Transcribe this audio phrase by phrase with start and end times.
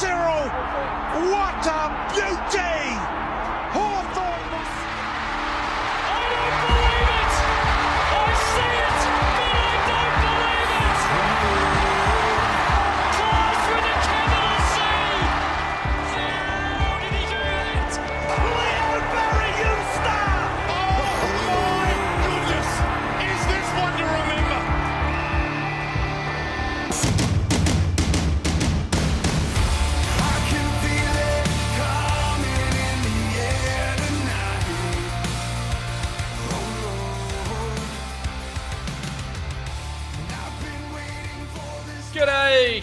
[0.00, 0.48] Cyril!
[1.30, 3.13] What a beauty!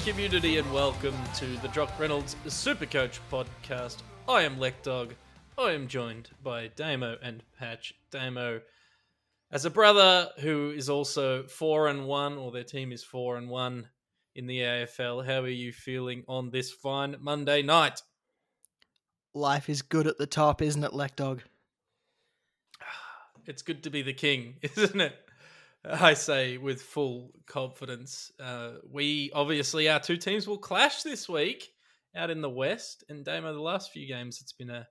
[0.06, 3.98] Community, and welcome to the Jock Reynolds Supercoach podcast.
[4.28, 5.12] I am Lekdog.
[5.60, 7.94] I am joined by Damo and Patch.
[8.10, 8.62] Damo,
[9.52, 13.48] as a brother who is also four and one, or their team is four and
[13.48, 13.90] one
[14.34, 18.02] in the AFL, how are you feeling on this fine Monday night?
[19.36, 21.42] Life is good at the top, isn't it, Lekdog?
[23.46, 25.16] It's good to be the king, isn't it?
[25.90, 28.32] I say with full confidence.
[28.40, 31.70] Uh, we obviously our two teams will clash this week
[32.16, 34.88] out in the West, and Damo, the last few games it's been a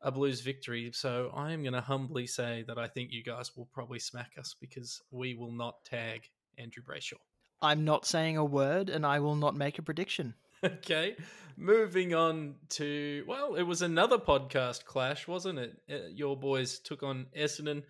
[0.00, 0.90] a Blues victory.
[0.92, 4.32] So I am going to humbly say that I think you guys will probably smack
[4.38, 6.22] us because we will not tag
[6.56, 7.18] Andrew Brayshaw.
[7.60, 10.34] I'm not saying a word and I will not make a prediction.
[10.64, 11.14] Okay,
[11.56, 15.76] moving on to well, it was another podcast clash, wasn't it?
[15.88, 17.84] Uh, Your boys took on Essendon.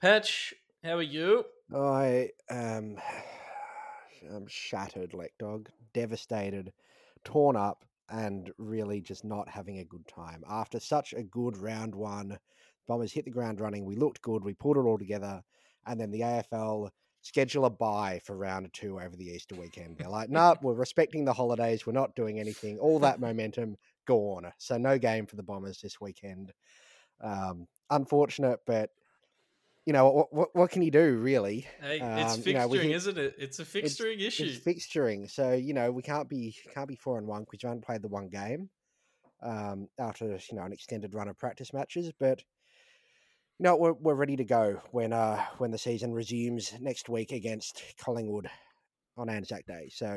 [0.00, 0.52] Patch,
[0.84, 1.44] how are you?
[1.74, 2.98] I am
[4.34, 6.72] I'm shattered, like Dog, devastated,
[7.24, 10.42] torn up, and really just not having a good time.
[10.48, 12.38] After such a good round one,
[12.86, 13.84] Bombers hit the ground running.
[13.84, 14.44] We looked good.
[14.44, 15.42] We pulled it all together,
[15.86, 19.98] and then the AFL schedule a bye for round two over the Easter weekend.
[19.98, 21.86] They're like, "No, we're respecting the holidays.
[21.86, 22.78] We're not doing anything.
[22.78, 23.76] All that momentum
[24.06, 24.50] gone.
[24.58, 26.52] So no game for the Bombers this weekend.
[27.20, 28.90] Um, unfortunate, but."
[29.88, 30.48] You know what, what?
[30.54, 31.66] What can you do, really?
[31.80, 33.34] Hey, it's Um, fixturing, you know, hit- isn't it?
[33.38, 34.44] It's a fixturing issue.
[34.44, 35.30] it's fixturing.
[35.30, 38.02] So you know we can't be can't be four and one because you haven't played
[38.02, 38.68] the one game
[39.42, 42.12] um, after you know an extended run of practice matches.
[42.20, 42.40] But
[43.58, 47.32] you know we're we're ready to go when uh when the season resumes next week
[47.32, 48.50] against Collingwood
[49.16, 49.88] on Anzac Day.
[49.90, 50.16] So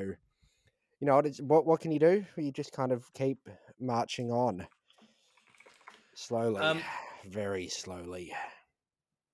[1.00, 2.26] you know what it's, what what can you do?
[2.36, 3.48] You just kind of keep
[3.80, 4.68] marching on
[6.14, 6.82] slowly, Um,
[7.30, 8.34] very slowly.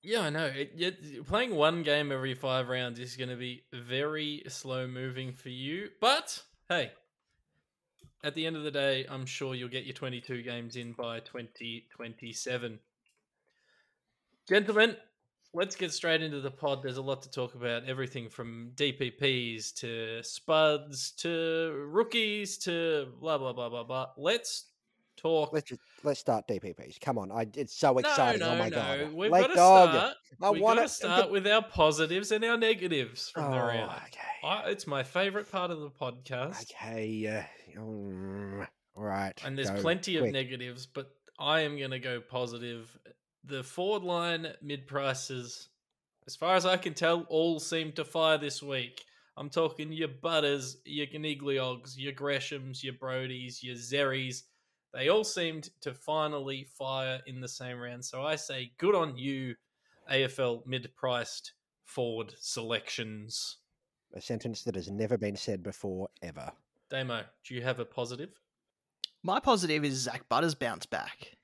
[0.04, 0.46] Yeah, I know.
[0.46, 5.34] It, yet playing one game every five rounds is going to be very slow moving
[5.34, 5.90] for you.
[6.00, 6.92] But hey,
[8.24, 11.20] at the end of the day, I'm sure you'll get your 22 games in by
[11.22, 12.80] 2027.
[14.48, 14.96] Gentlemen,
[15.54, 16.84] let's get straight into the pod.
[16.84, 17.86] There's a lot to talk about.
[17.86, 24.08] Everything from DPPs to spuds to rookies to blah blah blah blah blah.
[24.18, 24.66] Let's
[25.18, 25.52] talk.
[25.54, 27.00] Let's just let's start DPPs.
[27.00, 28.42] Come on, I it's so exciting.
[28.42, 28.76] no, oh my no.
[28.76, 29.90] god, We've Lake got to dog.
[29.90, 30.14] start.
[30.42, 33.68] I We've want got to start with our positives and our negatives from the Oh,
[33.68, 33.92] round.
[34.08, 34.20] okay.
[34.48, 37.46] I, it's my favorite part of the podcast, Okay.
[37.76, 39.40] Uh, mm, all right.
[39.46, 41.10] and there's plenty of negatives, but
[41.40, 42.96] I am going to go positive.
[43.44, 45.70] The forward line mid prices,
[46.28, 49.04] as far as I can tell, all seem to fire this week.
[49.38, 54.42] I'm talking your Butters, your Gnigliogs, your Greshams, your Brodies, your Zerries.
[54.98, 58.04] They all seemed to finally fire in the same round.
[58.04, 59.54] So I say good on you,
[60.12, 61.54] AFL mid priced
[61.84, 63.58] forward selections.
[64.16, 66.52] A sentence that has never been said before, ever.
[66.90, 68.32] Damo, do you have a positive?
[69.22, 71.38] My positive is Zach Butters bounce back.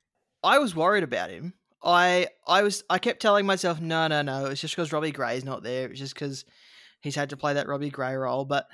[0.44, 1.53] I was worried about him.
[1.84, 5.46] I I was I kept telling myself, no, no, no, it's just because Robbie Gray's
[5.46, 5.90] not there.
[5.90, 6.44] It's just because
[7.02, 8.46] he's had to play that Robbie Gray role.
[8.46, 8.66] But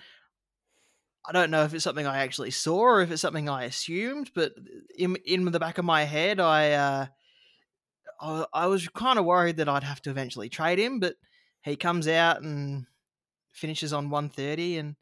[1.29, 4.31] I don't know if it's something I actually saw or if it's something I assumed.
[4.33, 4.53] But
[4.97, 7.05] in in the back of my head, I uh,
[8.19, 10.99] I, I was kind of worried that I'd have to eventually trade him.
[10.99, 11.17] But
[11.61, 12.87] he comes out and
[13.51, 14.95] finishes on one thirty, and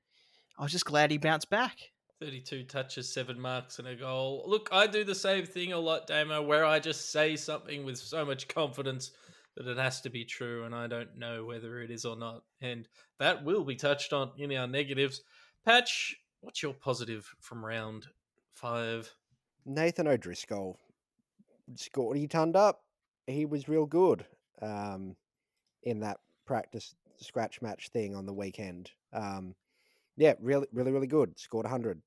[0.60, 1.78] I was just glad he bounced back.
[2.20, 4.44] 32 touches, seven marks, and a goal.
[4.48, 8.00] Look, I do the same thing a lot, Damo, where I just say something with
[8.00, 9.12] so much confidence
[9.56, 12.42] that it has to be true, and I don't know whether it is or not.
[12.60, 12.88] And
[13.20, 15.22] that will be touched on in our negatives.
[15.68, 18.08] Patch, what's your positive from round
[18.54, 19.14] five?
[19.66, 20.80] Nathan O'Driscoll
[21.76, 22.16] scored.
[22.16, 22.84] He turned up.
[23.26, 24.26] He was real good
[24.62, 25.18] um,
[25.84, 28.92] in that practice scratch match thing on the weekend.
[29.12, 29.56] Um,
[30.16, 31.38] yeah, really, really, really good.
[31.38, 32.02] Scored 100.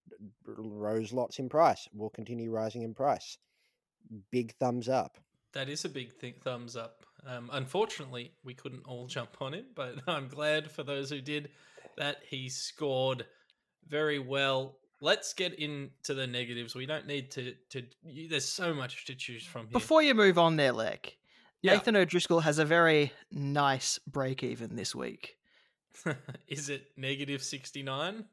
[0.46, 1.86] Rose lots in price.
[1.92, 3.36] Will continue rising in price.
[4.30, 5.18] Big thumbs up.
[5.52, 7.04] That is a big th- thumbs up.
[7.26, 11.50] Um, unfortunately, we couldn't all jump on it, but I'm glad for those who did
[11.98, 13.26] that he scored
[13.88, 14.77] very well.
[15.03, 16.75] let's get into the negatives.
[16.75, 17.82] We don't need to to.
[18.05, 19.73] You, there's so much to choose from here.
[19.73, 21.17] Before you move on there, Lek,
[21.62, 21.75] Yeah.
[21.75, 25.37] Nathan O'Driscoll has a very nice break even this week.
[26.49, 28.27] is it negative sixty nine?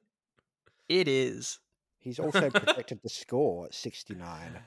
[0.89, 1.59] It is.
[1.99, 4.59] He's also projected to score at 69.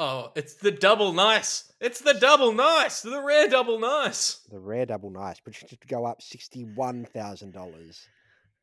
[0.00, 1.72] Oh, it's the double nice.
[1.80, 3.00] It's the double nice.
[3.00, 4.40] The rare double nice.
[4.50, 8.06] The rare double nice, projected to go up $61,000.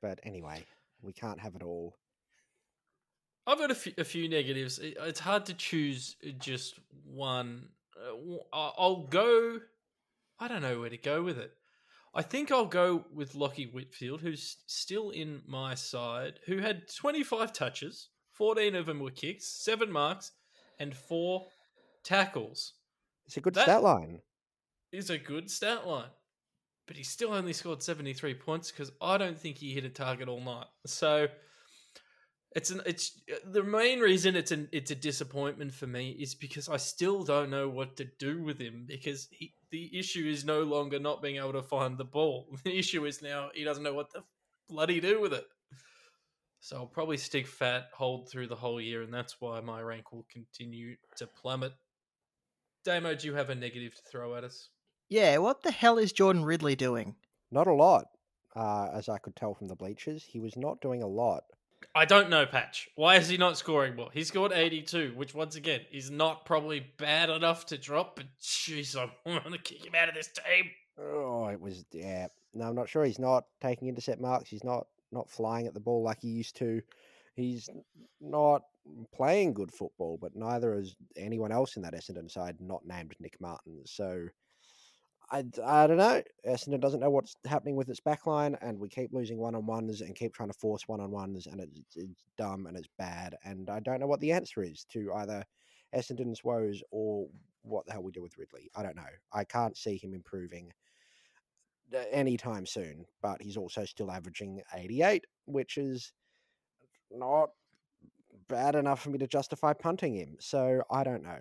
[0.01, 0.65] But anyway,
[1.01, 1.97] we can't have it all.
[3.47, 4.79] I've got a few, a few negatives.
[4.81, 7.69] It's hard to choose just one.
[7.95, 9.59] Uh, I'll go.
[10.39, 11.51] I don't know where to go with it.
[12.13, 17.51] I think I'll go with Lachie Whitfield, who's still in my side, who had 25
[17.53, 20.31] touches, 14 of them were kicks, seven marks,
[20.79, 21.47] and four
[22.03, 22.73] tackles.
[23.25, 24.21] It's a good That- stat line.
[24.91, 26.09] Is a good stat line,
[26.87, 30.27] but he still only scored 73 points because I don't think he hit a target
[30.27, 30.67] all night.
[30.85, 31.27] So
[32.55, 36.69] it's an it's the main reason it's an it's a disappointment for me is because
[36.69, 40.63] I still don't know what to do with him because he, the issue is no
[40.63, 42.47] longer not being able to find the ball.
[42.63, 44.23] The issue is now he doesn't know what the
[44.69, 45.45] bloody do with it.
[46.61, 50.11] So I'll probably stick fat, hold through the whole year, and that's why my rank
[50.11, 51.73] will continue to plummet.
[52.83, 54.69] Damo, do you have a negative to throw at us?
[55.09, 57.15] Yeah, what the hell is Jordan Ridley doing?
[57.51, 58.05] Not a lot,
[58.55, 60.23] uh, as I could tell from the bleachers.
[60.23, 61.43] He was not doing a lot.
[61.93, 62.89] I don't know, Patch.
[62.95, 64.09] Why is he not scoring more?
[64.11, 68.97] He scored 82, which once again is not probably bad enough to drop, but jeez,
[68.97, 70.71] I want to kick him out of this team.
[70.99, 72.27] Oh, it was yeah.
[72.53, 73.03] No, I'm not sure.
[73.03, 74.49] He's not taking intercept marks.
[74.49, 76.81] He's not not flying at the ball like he used to.
[77.35, 77.69] He's
[78.21, 78.63] not
[79.13, 83.39] playing good football, but neither is anyone else in that Essendon side, not named Nick
[83.41, 83.81] Martin.
[83.85, 84.27] So
[85.31, 86.21] I, I don't know.
[86.47, 90.01] Essendon doesn't know what's happening with its backline, and we keep losing one on ones
[90.01, 93.35] and keep trying to force one on ones, and it's, it's dumb and it's bad.
[93.43, 95.43] And I don't know what the answer is to either
[95.95, 97.27] Essendon's woes or
[97.63, 98.69] what the hell we do with Ridley.
[98.75, 99.03] I don't know.
[99.33, 100.71] I can't see him improving
[101.93, 106.13] uh, anytime soon, but he's also still averaging 88, which is
[107.11, 107.49] not
[108.47, 110.35] bad enough for me to justify punting him.
[110.39, 111.39] So I don't know.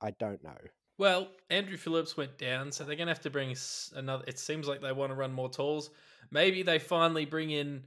[0.00, 0.56] I don't know.
[0.98, 3.56] Well, Andrew Phillips went down, so they're going to have to bring
[3.94, 4.24] another.
[4.26, 5.90] It seems like they want to run more tools.
[6.32, 7.84] Maybe they finally bring in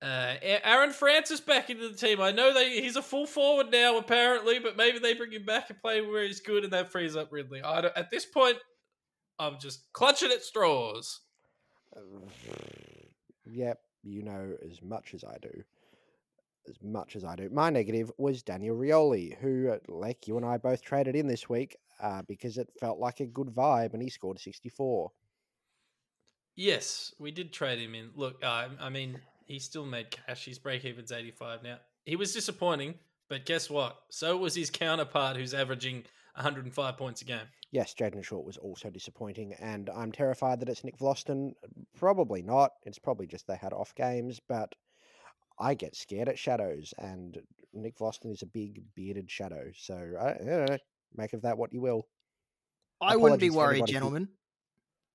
[0.00, 2.20] uh, Aaron Francis back into the team.
[2.20, 5.68] I know they he's a full forward now, apparently, but maybe they bring him back
[5.68, 7.62] and play where he's good, and that frees up Ridley.
[7.62, 8.56] I don't, at this point,
[9.38, 11.20] I'm just clutching at straws.
[13.52, 15.50] Yep, you know as much as I do.
[16.68, 17.50] As much as I do.
[17.50, 21.48] My negative was Daniel Rioli, who, uh, like you and I both traded in this
[21.48, 25.10] week uh, because it felt like a good vibe and he scored 64.
[26.56, 28.10] Yes, we did trade him in.
[28.14, 30.44] Look, uh, I mean, he still made cash.
[30.44, 31.78] His break even's 85 now.
[32.04, 32.94] He was disappointing,
[33.28, 33.96] but guess what?
[34.10, 36.04] So was his counterpart who's averaging
[36.34, 37.46] 105 points a game.
[37.72, 41.52] Yes, Jayden Short was also disappointing, and I'm terrified that it's Nick Vlastuin.
[41.96, 42.72] Probably not.
[42.84, 44.74] It's probably just they had off games, but
[45.58, 47.38] I get scared at shadows, and
[47.72, 49.70] Nick Vlastuin is a big bearded shadow.
[49.76, 50.78] So I, I don't know.
[51.14, 52.06] Make of that what you will.
[53.00, 54.28] I wouldn't be worried, anybody who- gentlemen.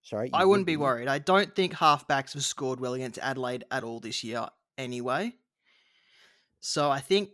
[0.01, 1.07] Sorry, I wouldn't would be worried.
[1.07, 4.47] I don't think halfbacks have scored well against Adelaide at all this year
[4.77, 5.33] anyway.
[6.59, 7.29] So I think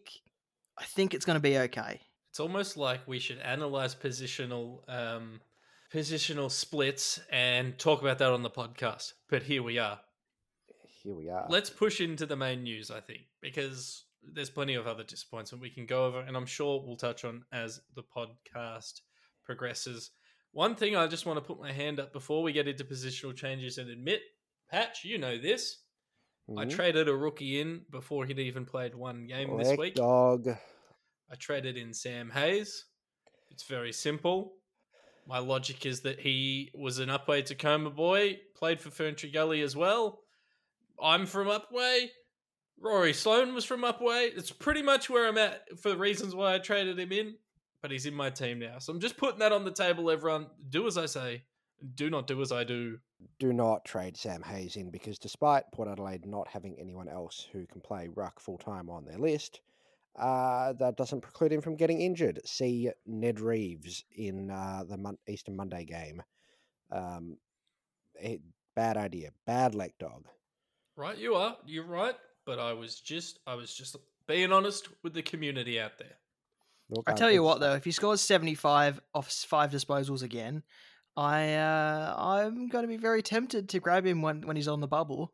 [0.78, 2.00] I think it's going to be okay.
[2.30, 5.42] It's almost like we should analyze positional um,
[5.94, 9.14] positional splits and talk about that on the podcast.
[9.30, 10.00] But here we are.
[11.04, 11.48] Here we are.
[11.50, 15.70] Let's push into the main news, I think, because there's plenty of other disappointments we
[15.70, 19.02] can go over, and I'm sure we'll touch on as the podcast
[19.44, 20.12] progresses.
[20.52, 23.36] One thing I just want to put my hand up before we get into positional
[23.36, 24.22] changes and admit,
[24.70, 25.80] Patch, you know this.
[26.58, 26.72] I Mhm.
[26.76, 29.96] traded a rookie in before he'd even played one game this week.
[29.96, 30.48] dog.
[31.30, 32.86] I traded in Sam Hayes.
[33.50, 34.58] It's very simple.
[35.26, 39.76] My logic is that he was an Upwey Tecoma boy, played for Ferntree Gully as
[39.76, 40.24] well.
[41.02, 42.10] I'm from Upwey.
[42.82, 44.36] Rory Sloane was from Upwey.
[44.36, 47.36] It's pretty much where I'm at for the reasons why I traded him in,
[47.82, 48.80] but he's in my team now.
[48.80, 50.48] So I'm just putting that on the table, everyone.
[50.70, 51.44] Do as I say,
[51.96, 52.98] do not do as I do.
[53.40, 57.68] Do not trade Sam Hayes in because despite Port Adelaide not having anyone else who
[57.68, 59.62] can play ruck full time on their list,
[60.20, 62.42] uh, that doesn't preclude him from getting injured.
[62.46, 66.24] See Ned Reeves in uh, the Mon- Eastern Monday game.
[66.92, 67.38] Um,
[68.16, 68.42] it,
[68.76, 69.30] bad idea.
[69.46, 70.26] Bad leg dog.
[70.96, 71.58] Right, you are.
[71.66, 72.16] You're right.
[72.46, 73.96] But I was just, I was just
[74.28, 76.18] being honest with the community out there.
[76.90, 80.64] Look, I I- tell you what, though, if he scores seventy-five off five disposals again,
[81.16, 84.82] I uh, I'm going to be very tempted to grab him when when he's on
[84.82, 85.32] the bubble.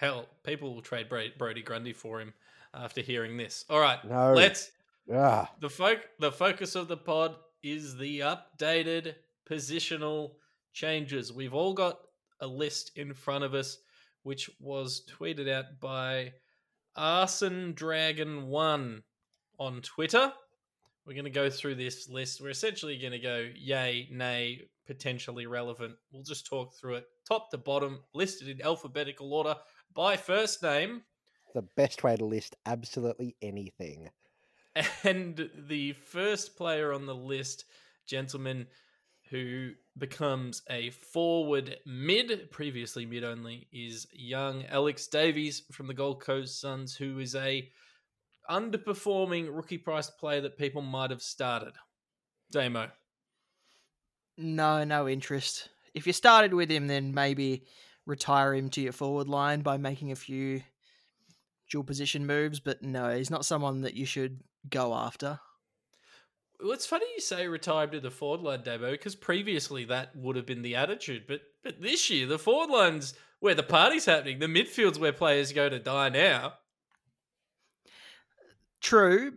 [0.00, 2.34] Hell, people will trade Bro- Brodie Grundy for him
[2.74, 3.64] after hearing this.
[3.70, 4.32] All right, No.
[4.32, 4.72] let's
[5.06, 5.46] Yeah.
[5.60, 9.14] the folk the focus of the pod is the updated
[9.48, 10.32] positional
[10.72, 11.32] changes.
[11.32, 12.00] We've all got
[12.40, 13.78] a list in front of us,
[14.28, 16.34] which was tweeted out by
[16.94, 19.02] Arson Dragon One
[19.58, 20.30] on Twitter.
[21.06, 22.38] We're going to go through this list.
[22.38, 25.94] We're essentially going to go yay, nay, potentially relevant.
[26.12, 29.56] We'll just talk through it top to bottom, listed in alphabetical order
[29.94, 31.04] by first name.
[31.54, 34.10] the best way to list absolutely anything.
[35.04, 37.64] And the first player on the list,
[38.06, 38.66] gentlemen,
[39.30, 46.20] who becomes a forward mid, previously mid only, is young Alex Davies from the Gold
[46.20, 47.68] Coast Suns, who is a
[48.50, 51.74] underperforming rookie price player that people might have started.
[52.50, 52.88] Damo.
[54.36, 55.68] No, no interest.
[55.94, 57.64] If you started with him, then maybe
[58.06, 60.62] retire him to your forward line by making a few
[61.70, 62.60] dual position moves.
[62.60, 65.40] But no, he's not someone that you should go after.
[66.60, 70.34] Well, it's funny you say retired to the forward line, Damo, because previously that would
[70.36, 71.24] have been the attitude.
[71.28, 74.40] But but this year, the forward line's where the party's happening.
[74.40, 76.54] The midfield's where players go to die now.
[78.80, 79.32] True.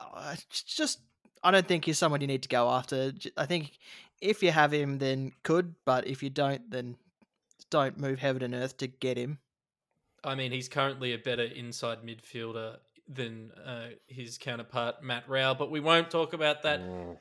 [0.00, 1.00] Uh, just,
[1.42, 3.12] I don't think he's someone you need to go after.
[3.36, 3.72] I think
[4.20, 5.74] if you have him, then could.
[5.84, 6.96] But if you don't, then
[7.70, 9.38] don't move heaven and earth to get him.
[10.24, 15.70] I mean, he's currently a better inside midfielder than uh, his counterpart Matt Rowell, but
[15.70, 16.80] we won't talk about that.
[16.80, 17.16] Mm,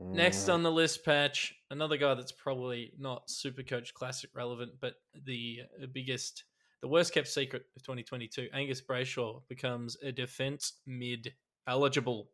[0.00, 0.54] Next mm.
[0.54, 5.60] on the list, patch another guy that's probably not Super Coach Classic relevant, but the
[5.92, 6.44] biggest,
[6.82, 8.48] the worst kept secret of 2022.
[8.52, 11.32] Angus Brayshaw becomes a defense mid
[11.68, 12.28] eligible.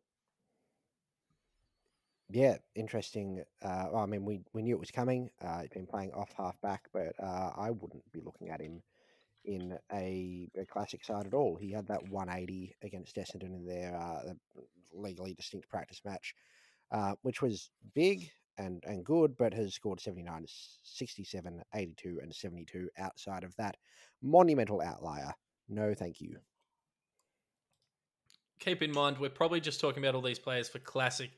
[2.29, 3.43] Yeah, interesting.
[3.61, 5.29] Uh, well, I mean, we, we knew it was coming.
[5.43, 8.81] Uh, he's been playing off half back, but uh, I wouldn't be looking at him
[9.45, 11.55] in a, a classic side at all.
[11.55, 14.33] He had that 180 against Essendon in their uh,
[14.93, 16.33] legally distinct practice match,
[16.91, 20.45] uh, which was big and, and good, but has scored 79,
[20.83, 23.77] 67, 82, and 72 outside of that
[24.21, 25.33] monumental outlier.
[25.69, 26.37] No, thank you.
[28.61, 31.31] keep in mind we're probably just talking about all these players for classic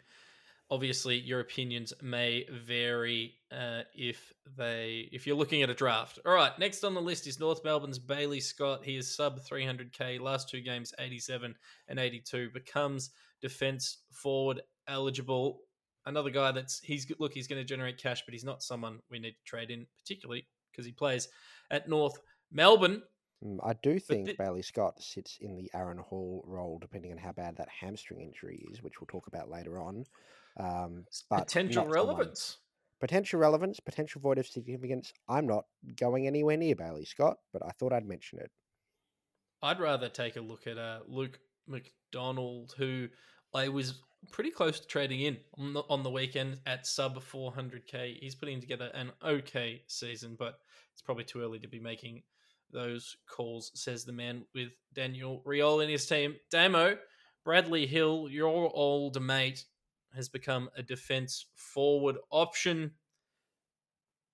[0.69, 6.19] obviously your opinions may vary uh, if they if you're looking at a draft.
[6.25, 8.83] All right next on the list is north melbourne's bailey scott.
[8.83, 11.55] He is sub 300k last two games 87
[11.87, 15.59] and 82 becomes defense forward eligible.
[16.05, 19.19] Another guy that's he's look he's going to generate cash but he's not someone we
[19.19, 21.27] need to trade in particularly because he plays
[21.71, 22.19] at north
[22.51, 23.01] melbourne
[23.63, 27.31] I do think thi- Bailey Scott sits in the Aaron Hall role, depending on how
[27.31, 30.05] bad that hamstring injury is, which we'll talk about later on.
[30.57, 32.57] Um, but potential not someone- relevance
[32.99, 35.11] Potential relevance, potential void of significance.
[35.27, 35.65] I'm not
[35.97, 38.49] going anywhere near Bailey Scott, but I thought I'd mention it.
[39.61, 43.09] I'd rather take a look at uh, Luke McDonald, who
[43.53, 48.19] I was pretty close to trading in on the, on the weekend at sub 400k.
[48.21, 50.59] He's putting together an okay season, but
[50.93, 52.23] it's probably too early to be making
[52.73, 56.35] those calls, says the man with Daniel Rioli in his team.
[56.51, 56.97] Damo,
[57.45, 59.65] Bradley Hill, your old mate,
[60.15, 62.91] has become a defense forward option,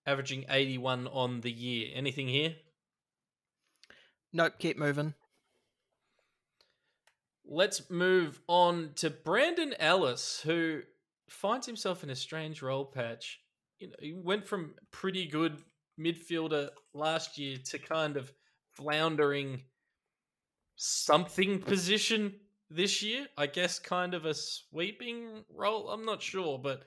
[0.05, 1.89] averaging 81 on the year.
[1.93, 2.55] Anything here?
[4.31, 5.13] Nope, keep moving.
[7.45, 10.81] Let's move on to Brandon Ellis, who
[11.27, 13.39] finds himself in a strange role patch.
[13.79, 15.57] You know, he went from pretty good
[15.99, 18.31] midfielder last year to kind of
[18.73, 19.61] floundering
[20.75, 22.33] something position
[22.69, 23.27] this year.
[23.37, 25.89] I guess kind of a sweeping role.
[25.89, 26.83] I'm not sure, but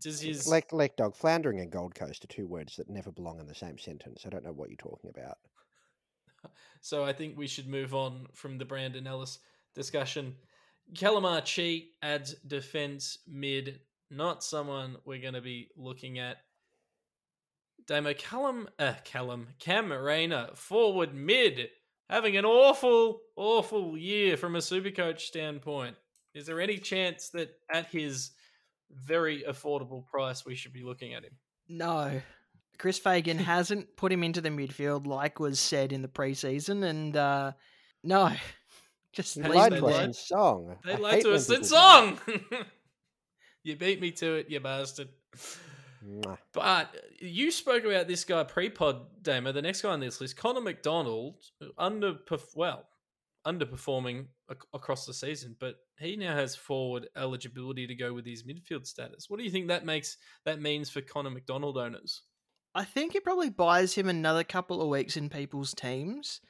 [0.00, 3.40] does his Like, like dog, floundering and Gold Coast are two words that never belong
[3.40, 4.24] in the same sentence.
[4.26, 5.38] I don't know what you're talking about.
[6.84, 9.38] So I think we should move on from the Brandon Ellis
[9.76, 10.34] discussion.
[10.94, 13.78] Calamar Chi adds defense mid,
[14.10, 16.38] not someone we're going to be looking at.
[17.86, 21.68] Damo Callum, uh, Callum, Cam Morena, forward mid,
[22.08, 25.96] having an awful, awful year from a supercoach standpoint.
[26.34, 28.30] Is there any chance that at his
[28.90, 31.32] very affordable price we should be looking at him?
[31.68, 32.20] No.
[32.78, 37.16] Chris Fagan hasn't put him into the midfield like was said in the preseason, and
[37.16, 37.52] uh,
[38.02, 38.30] no,
[39.12, 40.04] just He Hey, leave lied him to us there.
[40.04, 40.76] in song.
[40.84, 42.18] They I lied to when us in song.
[43.62, 45.08] you beat me to it, you bastard.
[46.02, 46.26] That.
[46.26, 46.38] Mwah.
[46.52, 49.52] But you spoke about this guy pre-pod, Damo.
[49.52, 51.36] The next guy on this list, Connor McDonald,
[51.78, 52.18] under
[52.54, 52.84] well,
[53.46, 58.44] underperforming ac- across the season, but he now has forward eligibility to go with his
[58.44, 59.28] midfield status.
[59.28, 62.22] What do you think that makes that means for Connor McDonald owners?
[62.74, 66.40] I think it probably buys him another couple of weeks in people's teams.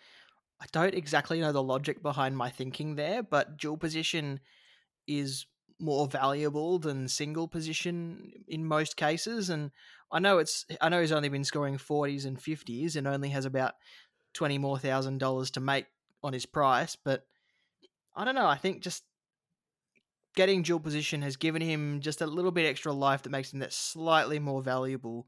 [0.60, 4.38] I don't exactly know the logic behind my thinking there, but dual position
[5.08, 5.46] is
[5.82, 9.50] more valuable than single position in most cases.
[9.50, 9.70] And
[10.10, 13.44] I know it's I know he's only been scoring forties and fifties and only has
[13.44, 13.74] about
[14.32, 15.86] twenty more thousand dollars to make
[16.22, 17.26] on his price, but
[18.14, 18.46] I don't know.
[18.46, 19.02] I think just
[20.34, 23.58] getting dual position has given him just a little bit extra life that makes him
[23.58, 25.26] that slightly more valuable,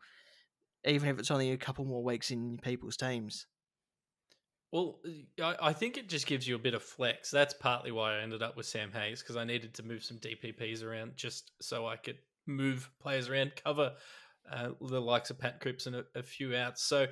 [0.84, 3.46] even if it's only a couple more weeks in people's teams.
[4.74, 4.98] Well,
[5.40, 7.30] I, think it just gives you a bit of flex.
[7.30, 10.18] That's partly why I ended up with Sam Hayes because I needed to move some
[10.18, 13.92] DPPs around just so I could move players around, cover
[14.50, 16.82] uh, the likes of Pat Cripps and a, a few outs.
[16.82, 17.06] So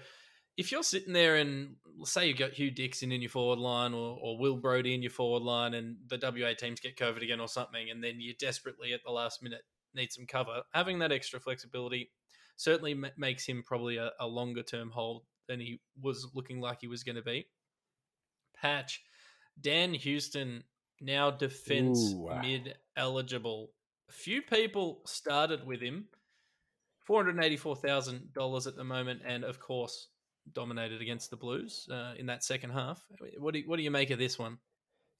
[0.56, 4.18] if you're sitting there and say you've got Hugh Dixon in your forward line or,
[4.20, 7.46] or Will Brodie in your forward line and the WA teams get COVID again or
[7.46, 9.62] something, and then you desperately at the last minute
[9.94, 12.10] need some cover, having that extra flexibility
[12.56, 16.88] certainly makes him probably a, a longer term hold than he was looking like he
[16.88, 17.46] was going to be.
[18.60, 19.02] Patch,
[19.60, 20.64] Dan Houston,
[21.00, 22.30] now defense Ooh.
[22.40, 23.70] mid eligible.
[24.08, 26.06] A few people started with him.
[27.08, 30.08] $484,000 at the moment, and of course,
[30.52, 33.04] dominated against the Blues uh, in that second half.
[33.38, 34.58] What do, you, what do you make of this one?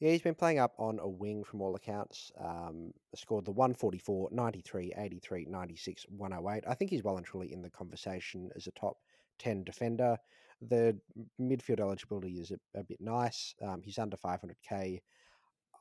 [0.02, 2.32] Yeah, he's been playing up on a wing from all accounts.
[2.40, 6.64] Um, scored the 144, 93, 83, 96, 108.
[6.66, 8.96] I think he's well and truly in the conversation as a top
[9.42, 10.16] 10 defender.
[10.60, 10.96] The
[11.40, 13.54] midfield eligibility is a, a bit nice.
[13.62, 15.00] Um, he's under 500k.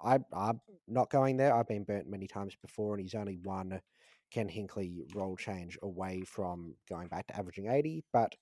[0.03, 1.55] I, I'm not going there.
[1.55, 3.79] I've been burnt many times before, and he's only one
[4.31, 8.03] Ken Hinkley role change away from going back to averaging 80.
[8.11, 8.35] But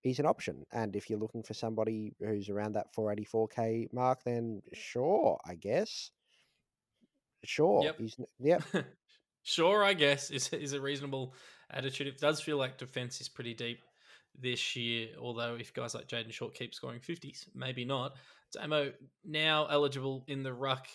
[0.00, 0.64] he's an option.
[0.72, 6.10] And if you're looking for somebody who's around that 484k mark, then sure, I guess.
[7.44, 7.82] Sure.
[7.84, 7.98] Yep.
[7.98, 8.62] He's yep.
[9.42, 11.34] sure, I guess is is a reasonable
[11.70, 12.06] attitude.
[12.06, 13.82] It does feel like defense is pretty deep
[14.38, 15.08] this year.
[15.20, 18.12] Although if guys like Jayden Short keep scoring fifties, maybe not.
[18.52, 18.92] Damo
[19.24, 20.86] now eligible in the ruck.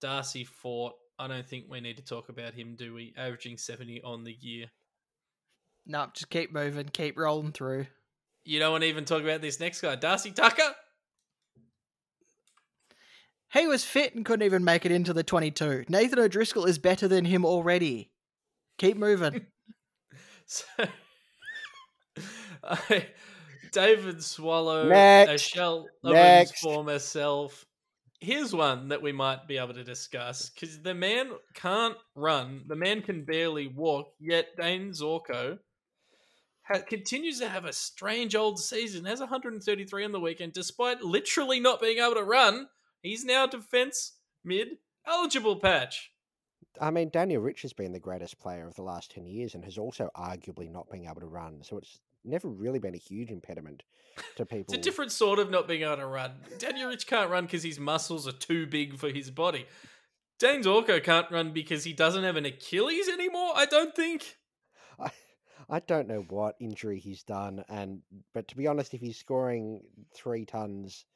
[0.00, 0.94] Darcy Fort.
[1.18, 3.14] I don't think we need to talk about him, do we?
[3.16, 4.66] Averaging seventy on the year.
[5.86, 7.86] Nope, just keep moving, keep rolling through.
[8.44, 10.74] You don't want to even talk about this next guy, Darcy Tucker.
[13.52, 15.84] He was fit and couldn't even make it into the 22.
[15.88, 18.10] Nathan O'Driscoll is better than him already.
[18.78, 19.46] Keep moving.
[20.48, 20.64] So,
[23.72, 25.42] David Swallow, a Next.
[25.42, 26.52] shell of Next.
[26.52, 27.66] his former self.
[28.20, 32.76] Here's one that we might be able to discuss because the man can't run, the
[32.76, 35.58] man can barely walk, yet Dane Zorko
[36.62, 39.04] ha- continues to have a strange old season.
[39.04, 42.68] Has 133 on the weekend, despite literally not being able to run.
[43.02, 44.68] He's now defense mid
[45.06, 46.10] eligible patch.
[46.80, 49.64] I mean, Daniel Rich has been the greatest player of the last 10 years and
[49.64, 51.62] has also arguably not been able to run.
[51.62, 53.82] So it's never really been a huge impediment
[54.36, 54.74] to people.
[54.74, 56.32] It's a different sort of not being able to run.
[56.58, 59.66] Daniel Rich can't run because his muscles are too big for his body.
[60.38, 63.52] Dane Zorko can't run because he doesn't have an Achilles anymore.
[63.54, 64.36] I don't think.
[64.98, 65.10] I,
[65.68, 68.02] I don't know what injury he's done, and
[68.34, 69.80] but to be honest, if he's scoring
[70.14, 71.06] three tons,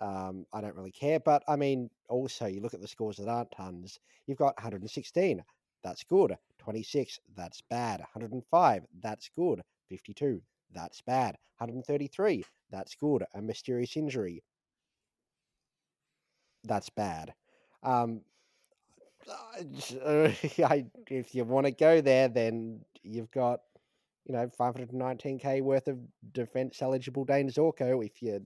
[0.00, 1.20] um, I don't really care.
[1.20, 4.00] But I mean, also you look at the scores that aren't tons.
[4.26, 5.44] You've got 116,
[5.82, 6.36] that's good.
[6.58, 8.00] 26, that's bad.
[8.00, 9.62] 105, that's good.
[9.90, 10.42] 52,
[10.74, 11.36] that's bad.
[11.58, 13.24] 133, that's good.
[13.34, 14.42] A mysterious injury,
[16.64, 17.32] that's bad.
[17.82, 18.22] Um,
[19.28, 19.60] I
[20.04, 20.30] uh,
[21.08, 23.60] if you want to go there, then you've got,
[24.26, 25.98] you know, 519k worth of
[26.32, 28.04] defense eligible Dane Zorko.
[28.04, 28.44] If you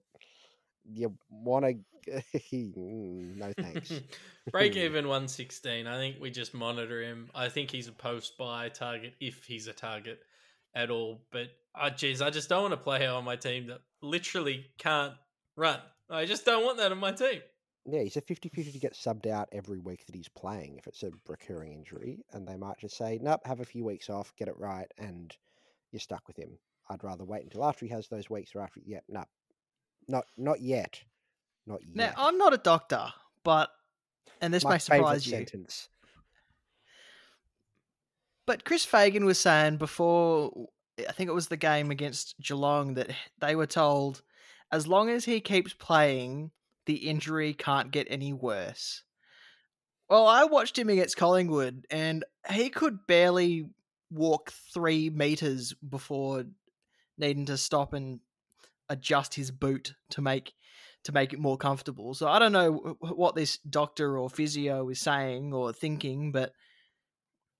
[0.91, 3.93] you want to, no thanks.
[4.53, 5.87] Break even 116.
[5.87, 7.31] I think we just monitor him.
[7.35, 10.23] I think he's a post buy target if he's a target
[10.79, 11.21] at all.
[11.31, 15.15] But oh, geez, I just don't want to play on my team that literally can't
[15.57, 15.81] run.
[16.09, 17.41] I just don't want that on my team.
[17.85, 20.87] Yeah, he's a 50 50 to get subbed out every week that he's playing if
[20.87, 22.25] it's a recurring injury.
[22.33, 25.35] And they might just say, nope, have a few weeks off, get it right, and
[25.91, 26.59] you're stuck with him.
[26.91, 28.81] I'd rather wait until after he has those weeks or after.
[28.85, 29.25] Yeah, no,
[30.07, 31.01] not not yet,
[31.67, 31.97] not yet.
[31.97, 32.13] Now.
[32.17, 33.07] I'm not a doctor,
[33.43, 33.71] but,
[34.41, 35.89] and this My may surprise you, sentence.
[38.49, 40.51] But Chris Fagan was saying before,
[41.07, 44.23] I think it was the game against Geelong, that they were told
[44.73, 46.51] as long as he keeps playing,
[46.87, 49.03] the injury can't get any worse.
[50.09, 53.69] Well, I watched him against Collingwood, and he could barely
[54.11, 56.45] walk three meters before
[57.19, 58.21] needing to stop and
[58.89, 60.55] adjust his boot to make
[61.05, 62.15] to make it more comfortable.
[62.15, 66.55] So I don't know what this doctor or physio is saying or thinking, but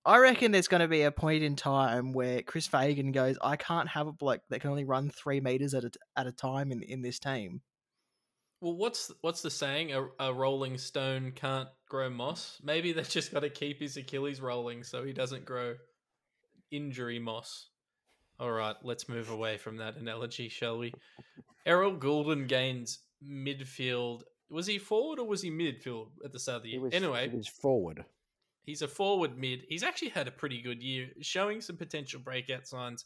[0.09, 3.57] I reckon there's going to be a point in time where Chris Fagan goes, I
[3.57, 6.71] can't have a bloke that can only run three meters at a, at a time
[6.71, 7.61] in, in this team.
[8.59, 9.93] Well, what's what's the saying?
[9.93, 12.59] A, a rolling stone can't grow moss.
[12.63, 15.75] Maybe they just got to keep his Achilles rolling so he doesn't grow
[16.71, 17.67] injury moss.
[18.39, 20.91] All right, let's move away from that analogy, shall we?
[21.67, 24.23] Errol Gulden gains midfield.
[24.49, 26.83] Was he forward or was he midfield at the start of the He year?
[26.83, 28.05] was, anyway, he was forward.
[28.69, 29.65] He's a forward mid.
[29.67, 33.05] He's actually had a pretty good year, showing some potential breakout signs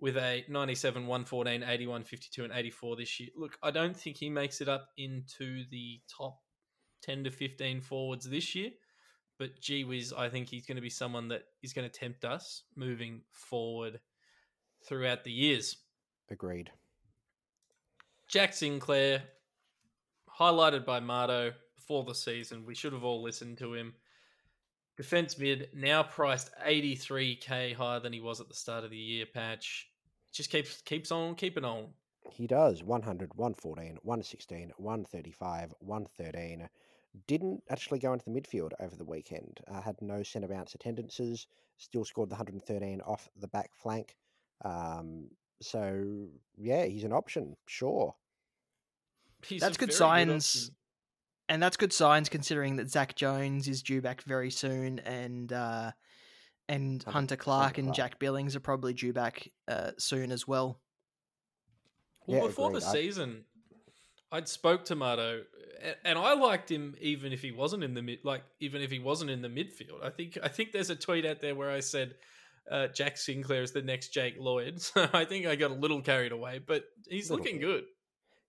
[0.00, 3.28] with a 97, 114, 81, 52, and 84 this year.
[3.36, 6.38] Look, I don't think he makes it up into the top
[7.02, 8.70] 10 to 15 forwards this year,
[9.38, 12.24] but gee whiz, I think he's going to be someone that is going to tempt
[12.24, 14.00] us moving forward
[14.88, 15.76] throughout the years.
[16.30, 16.70] Agreed.
[18.28, 19.24] Jack Sinclair,
[20.40, 22.64] highlighted by Mardo before the season.
[22.64, 23.92] We should have all listened to him.
[24.96, 29.26] Defense mid, now priced 83k higher than he was at the start of the year
[29.26, 29.88] patch.
[30.32, 31.88] Just keeps keeps on keeping on.
[32.30, 36.68] He does 100, 114, 116, 135, 113.
[37.26, 39.60] Didn't actually go into the midfield over the weekend.
[39.68, 41.46] Uh, had no centre bounce attendances.
[41.78, 44.16] Still scored the 113 off the back flank.
[44.64, 45.28] Um,
[45.60, 47.56] so yeah, he's an option.
[47.66, 48.14] Sure.
[49.44, 50.56] He's That's good signs.
[50.56, 50.74] option.
[51.48, 55.92] And that's good signs considering that Zach Jones is due back very soon and uh,
[56.68, 57.96] and Hunter- Hunter Clark Hunter and Clark.
[57.96, 60.80] Jack Billings are probably due back uh, soon as well.
[62.26, 62.82] Well, Yeah, before agreed.
[62.82, 63.44] the I- season,
[64.32, 65.42] I'd spoke to Mardo,
[65.82, 68.90] a- and I liked him even if he wasn't in the mid, like even if
[68.90, 70.02] he wasn't in the midfield.
[70.02, 72.16] I think I think there's a tweet out there where I said
[72.68, 74.80] uh, Jack Sinclair is the next Jake Lloyd.
[74.82, 77.66] So I think I got a little carried away, but he's Little looking bit.
[77.66, 77.84] good.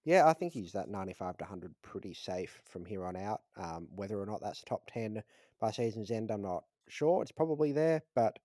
[0.07, 3.41] Yeah, I think he's that 95 to 100 pretty safe from here on out.
[3.57, 5.21] Um, whether or not that's top 10
[5.59, 7.21] by season's end, I'm not sure.
[7.21, 8.39] It's probably there, but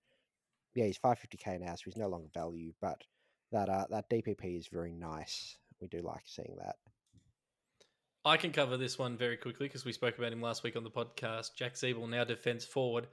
[0.75, 2.73] yeah, he's 550k now, so he's no longer value.
[2.81, 3.05] But
[3.53, 5.57] that uh, that DPP is very nice.
[5.81, 6.75] We do like seeing that.
[8.25, 10.83] I can cover this one very quickly because we spoke about him last week on
[10.83, 11.55] the podcast.
[11.57, 13.07] Jack Ziebell now defense forward.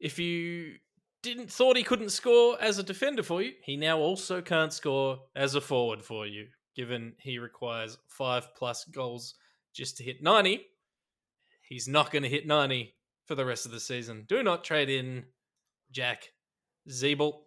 [0.00, 0.78] If you
[1.22, 5.20] didn't thought he couldn't score as a defender for you, he now also can't score
[5.36, 9.34] as a forward for you, given he requires five plus goals
[9.74, 10.64] just to hit 90.
[11.68, 12.94] He's not going to hit 90
[13.26, 14.24] for the rest of the season.
[14.28, 15.24] Do not trade in
[15.90, 16.30] Jack
[16.88, 17.40] Ziebell.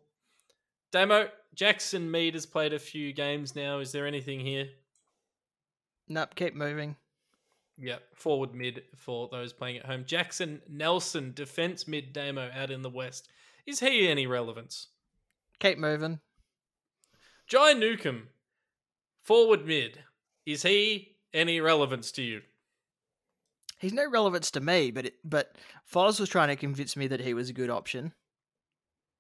[0.92, 3.80] Damo, Jackson Mead has played a few games now.
[3.80, 4.68] Is there anything here?
[6.10, 6.98] Nope, keep moving.
[7.78, 10.04] Yep, forward mid for those playing at home.
[10.06, 13.30] Jackson Nelson, defense mid Damo out in the West.
[13.66, 14.90] Is he any relevance?
[15.62, 16.20] Keep moving.
[17.48, 18.28] Jai Newcomb,
[19.24, 20.00] forward mid.
[20.46, 22.42] Is he any relevance to you?
[23.80, 25.56] He's no relevance to me, but it, but
[25.92, 28.14] Foz was trying to convince me that he was a good option.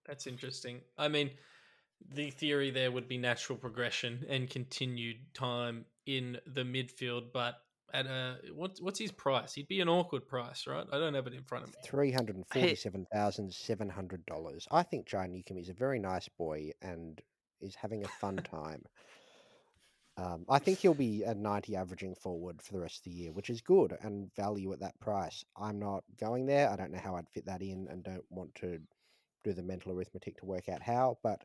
[0.06, 0.82] That's interesting.
[0.98, 1.32] I mean,
[2.14, 7.56] the theory there would be natural progression and continued time in the midfield, but
[7.94, 9.54] at a what, what's his price?
[9.54, 10.86] He'd be an awkward price, right?
[10.92, 11.76] I don't have it in front of me.
[11.84, 14.68] Three hundred and forty-seven thousand seven hundred dollars.
[14.72, 17.22] I think Jai Newcomb is a very nice boy and
[17.62, 18.84] is having a fun time.
[20.17, 23.32] Um, I think he'll be a ninety averaging forward for the rest of the year,
[23.32, 25.43] which is good and value at that price.
[25.56, 26.69] I'm not going there.
[26.69, 28.80] I don't know how I'd fit that in, and don't want to
[29.43, 31.17] do the mental arithmetic to work out how.
[31.24, 31.43] But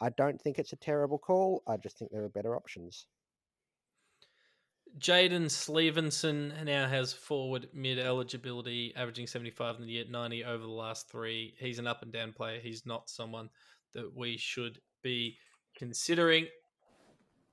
[0.00, 1.62] I don't think it's a terrible call.
[1.66, 3.06] I just think there are better options.
[4.98, 10.70] Jaidyn Stephenson now has forward mid eligibility, averaging 75 in the year, 90 over the
[10.70, 11.54] last three.
[11.58, 12.60] He's an up and down player.
[12.60, 13.48] He's not someone
[13.94, 15.38] that we should be
[15.76, 16.46] considering.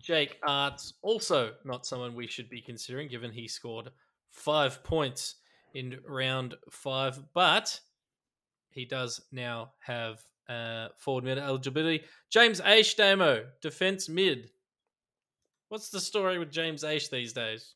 [0.02, 3.92] Jake Aarts, also not someone we should be considering, given he scored
[4.32, 5.36] five points
[5.74, 7.80] in round five, but
[8.72, 12.04] he does now have uh, forward mid eligibility.
[12.30, 14.50] James Aish Damo, defense mid.
[15.70, 17.76] What's the story with James Aish these days?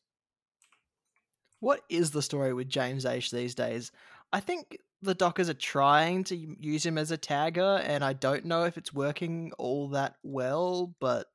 [1.60, 3.92] What is the story with James Aish these days?
[4.32, 8.44] I think the Dockers are trying to use him as a tagger, and I don't
[8.44, 11.26] know if it's working all that well, but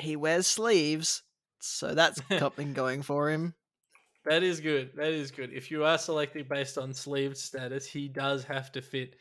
[0.00, 1.22] he wears sleeves,
[1.58, 3.54] so that's something going for him.
[4.24, 4.90] That is good.
[4.96, 5.52] That is good.
[5.52, 9.16] If you are selecting based on sleeve status, he does have to fit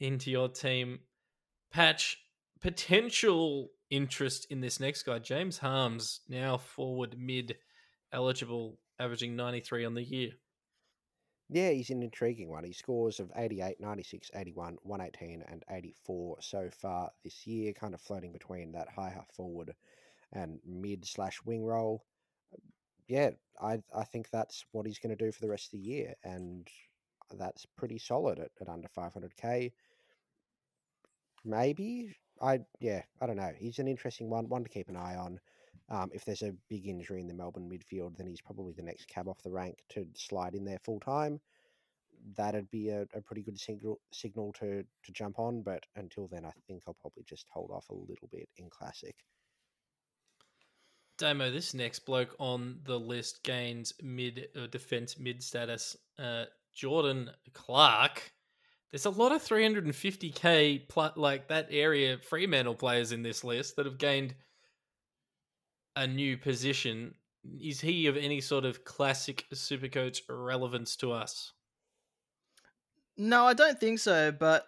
[0.00, 1.00] into your team.
[1.72, 2.18] Patch
[2.60, 7.56] potential interest in this next guy, James Harmes, now forward mid
[8.12, 10.30] eligible, averaging 93 on the year.
[11.48, 12.62] Yeah, he's an intriguing one.
[12.62, 18.00] He scores of 88, 96, 81, 118, and 84 so far this year, kind of
[18.00, 19.74] floating between that high half forward
[20.32, 22.04] and mid slash wing role.
[23.08, 25.86] Yeah, I I think that's what he's going to do for the rest of the
[25.86, 26.68] year, and
[27.38, 29.72] that's pretty solid at, at under 500k.
[31.44, 33.52] Maybe I yeah I don't know.
[33.58, 35.40] He's an interesting one, one to keep an eye on.
[35.88, 39.08] Um, if there's a big injury in the Melbourne midfield, then he's probably the next
[39.08, 41.40] cab off the rank to slide in there full time.
[42.36, 45.62] That'd be a, a pretty good signal signal to to jump on.
[45.62, 49.16] But until then, I think I'll probably just hold off a little bit in classic.
[51.20, 55.94] Damo, this next bloke on the list gains mid uh, defense mid status.
[56.18, 58.32] Uh, Jordan Clark.
[58.90, 63.84] There's a lot of 350k pl- like that area Fremantle players in this list that
[63.84, 64.34] have gained
[65.94, 67.14] a new position.
[67.60, 71.52] Is he of any sort of classic supercoach relevance to us?
[73.18, 74.32] No, I don't think so.
[74.32, 74.64] But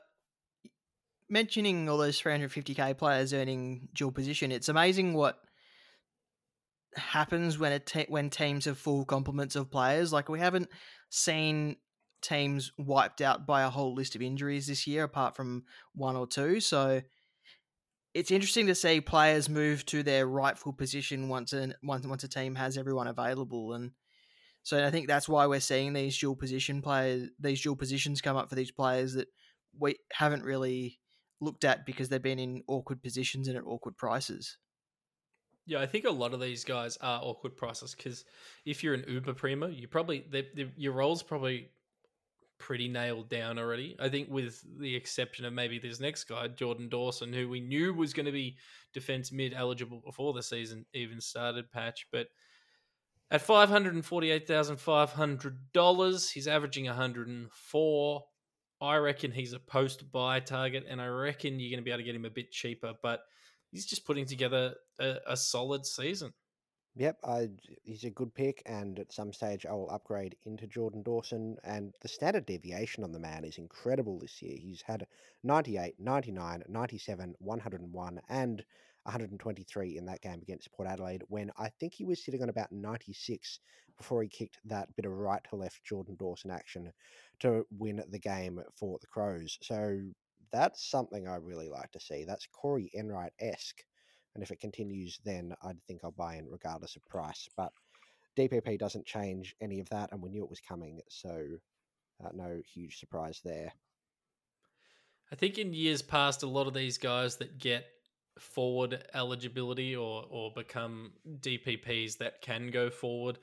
[1.30, 5.38] mentioning all those 350k players earning dual position, it's amazing what
[6.96, 10.12] happens when te- when teams have full complements of players.
[10.12, 10.68] Like we haven't
[11.10, 11.76] seen
[12.22, 16.26] teams wiped out by a whole list of injuries this year, apart from one or
[16.26, 16.60] two.
[16.60, 17.02] So
[18.14, 22.28] it's interesting to see players move to their rightful position once a once once a
[22.28, 23.92] team has everyone available, and
[24.62, 28.36] so I think that's why we're seeing these dual position players, these dual positions come
[28.36, 29.28] up for these players that
[29.78, 31.00] we haven't really
[31.40, 34.58] looked at because they've been in awkward positions and at awkward prices.
[35.64, 38.24] Yeah, I think a lot of these guys are awkward prices because
[38.64, 41.70] if you're an Uber Prima, you probably they, they, your role's probably
[42.58, 43.96] pretty nailed down already.
[44.00, 47.94] I think with the exception of maybe this next guy, Jordan Dawson, who we knew
[47.94, 48.56] was going to be
[48.92, 52.28] defense mid eligible before the season even started patch, but
[53.30, 57.50] at five hundred and forty eight thousand five hundred dollars, he's averaging one hundred and
[57.50, 58.24] four.
[58.80, 62.00] I reckon he's a post buy target, and I reckon you're going to be able
[62.00, 63.20] to get him a bit cheaper, but
[63.72, 66.32] he's just putting together a, a solid season.
[66.94, 67.48] Yep, I,
[67.84, 71.56] he's a good pick, and at some stage I will upgrade into Jordan Dawson.
[71.64, 74.58] And the standard deviation on the man is incredible this year.
[74.58, 75.06] He's had
[75.42, 78.64] 98, 99, 97, 101, and
[79.04, 82.70] 123 in that game against Port Adelaide, when I think he was sitting on about
[82.70, 83.58] 96
[83.96, 86.92] before he kicked that bit of right to left Jordan Dawson action
[87.40, 89.58] to win the game for the Crows.
[89.62, 89.98] So
[90.52, 92.24] that's something I really like to see.
[92.24, 93.82] That's Corey Enright esque.
[94.34, 97.48] And if it continues, then I think I'll buy in regardless of price.
[97.56, 97.72] But
[98.36, 101.46] DPP doesn't change any of that, and we knew it was coming, so
[102.24, 103.72] uh, no huge surprise there.
[105.30, 107.84] I think in years past, a lot of these guys that get
[108.38, 113.38] forward eligibility or or become DPPs that can go forward,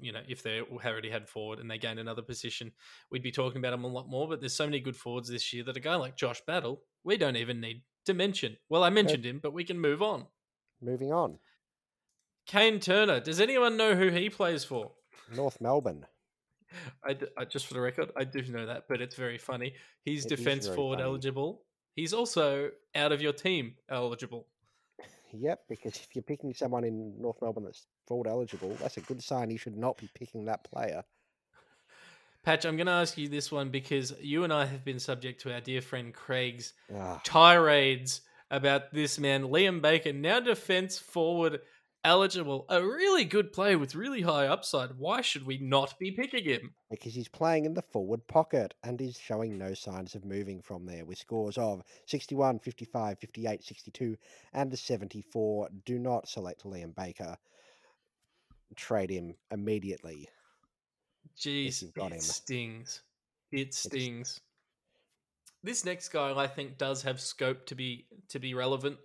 [0.00, 2.72] you know, if they already had forward and they gain another position,
[3.10, 4.28] we'd be talking about them a lot more.
[4.28, 7.16] But there's so many good forwards this year that a guy like Josh Battle, we
[7.16, 8.56] don't even need to mention.
[8.68, 10.26] Well, I mentioned him, but we can move on.
[10.82, 11.38] Moving on.
[12.46, 13.20] Kane Turner.
[13.20, 14.92] Does anyone know who he plays for?
[15.34, 16.04] North Melbourne.
[17.04, 19.74] I, I- just for the record, I do know that, but it's very funny.
[20.04, 21.08] He's It defense forward funny.
[21.08, 21.62] eligible.
[21.94, 24.46] He's also out of your team eligible.
[25.32, 29.22] Yep, because if you're picking someone in North Melbourne that's forward eligible, that's a good
[29.22, 31.04] sign you should not be picking that player.
[32.44, 35.40] Patch, I'm going to ask you this one because you and I have been subject
[35.42, 41.60] to our dear friend Craig's Ah, tirades about this man, Liam Baker, now defense forward
[42.04, 42.66] eligible.
[42.68, 44.98] A really good player with really high upside.
[44.98, 46.74] Why should we not be picking him?
[46.90, 50.86] because he's playing in the forward pocket and is showing no signs of moving from
[50.86, 54.16] there with scores of 61, 55, 58, 62,
[54.52, 55.68] and a 74.
[55.84, 57.36] Do not select Liam Baker.
[58.76, 60.28] Trade him immediately.
[61.36, 62.20] Jeez, got it him.
[62.20, 63.02] stings.
[63.50, 64.40] It stings.
[65.64, 68.98] This next guy, I think, does have scope to be to be relevant.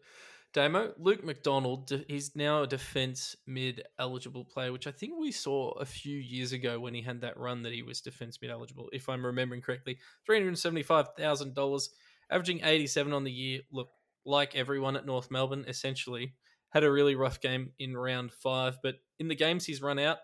[0.51, 5.71] Damo, Luke McDonald, he's now a defense mid eligible player, which I think we saw
[5.73, 8.89] a few years ago when he had that run that he was defense mid eligible,
[8.91, 9.99] if I'm remembering correctly.
[10.27, 11.89] $375,000,
[12.31, 13.61] averaging 87 on the year.
[13.71, 13.89] Look,
[14.25, 16.33] like everyone at North Melbourne, essentially,
[16.71, 20.17] had a really rough game in round five, but in the games he's run out,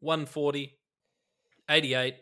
[0.00, 0.78] 140,
[1.68, 2.14] 88,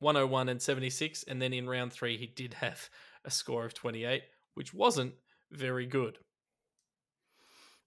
[0.00, 1.22] 101, and 76.
[1.24, 2.88] And then in round three, he did have
[3.24, 4.22] a score of 28,
[4.54, 5.14] which wasn't
[5.50, 6.18] very good.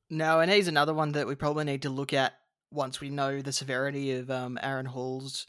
[0.09, 2.33] No, and he's another one that we probably need to look at
[2.71, 5.45] once we know the severity of um, Aaron Hall's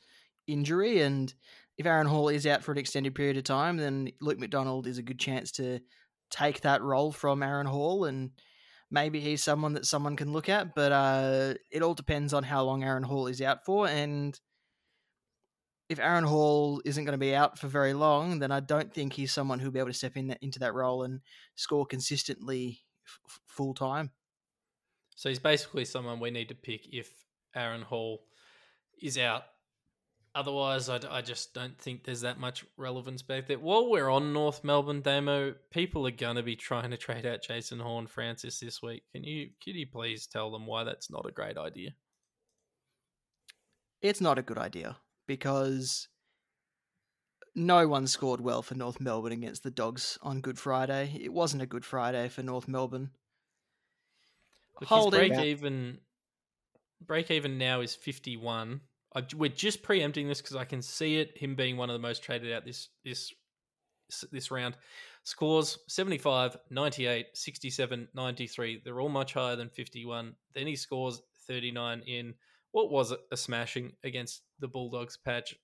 [0.47, 1.01] injury.
[1.01, 1.33] And
[1.79, 4.99] if Aaron Hall is out for an extended period of time, then Luke McDonald is
[4.99, 5.81] a good chance to
[6.31, 8.05] take that role from Aaron Hall.
[8.05, 8.31] And
[8.91, 10.75] maybe he's someone that someone can look at.
[10.75, 13.89] But uh, it all depends on how long Aaron Hall is out for.
[13.89, 14.39] And
[15.91, 19.13] if Aaron Hall isn't going to be out for very long, then I don't think
[19.13, 21.21] he's someone who'll be able to step in that, into that role and
[21.57, 24.11] score consistently f- full time.
[25.17, 27.11] So he's basically someone we need to pick if
[27.55, 28.23] Aaron Hall
[29.03, 29.43] is out
[30.33, 33.59] Otherwise, I, d- I just don't think there's that much relevance back there.
[33.59, 37.43] While we're on North Melbourne Damo, people are going to be trying to trade out
[37.43, 39.03] Jason Horne-Francis this week.
[39.13, 41.91] Can you can you please tell them why that's not a great idea?
[44.01, 44.97] It's not a good idea
[45.31, 46.09] because
[47.55, 51.17] no one scored well for North Melbourne against the Dogs on Good Friday.
[51.23, 53.11] It wasn't a good Friday for North Melbourne.
[54.83, 55.29] Holding.
[55.29, 55.99] break even
[57.07, 58.81] break even now is 51.
[59.15, 62.01] I, we're just preempting this because I can see it him being one of the
[62.01, 63.33] most traded out this this
[64.33, 64.77] this round.
[65.23, 68.83] Scores 75, 98, 67, 93.
[68.85, 70.35] They're all much higher than 51.
[70.57, 72.35] Then he scores 39 in
[72.73, 75.55] what was it, a smashing against the Bulldogs patch.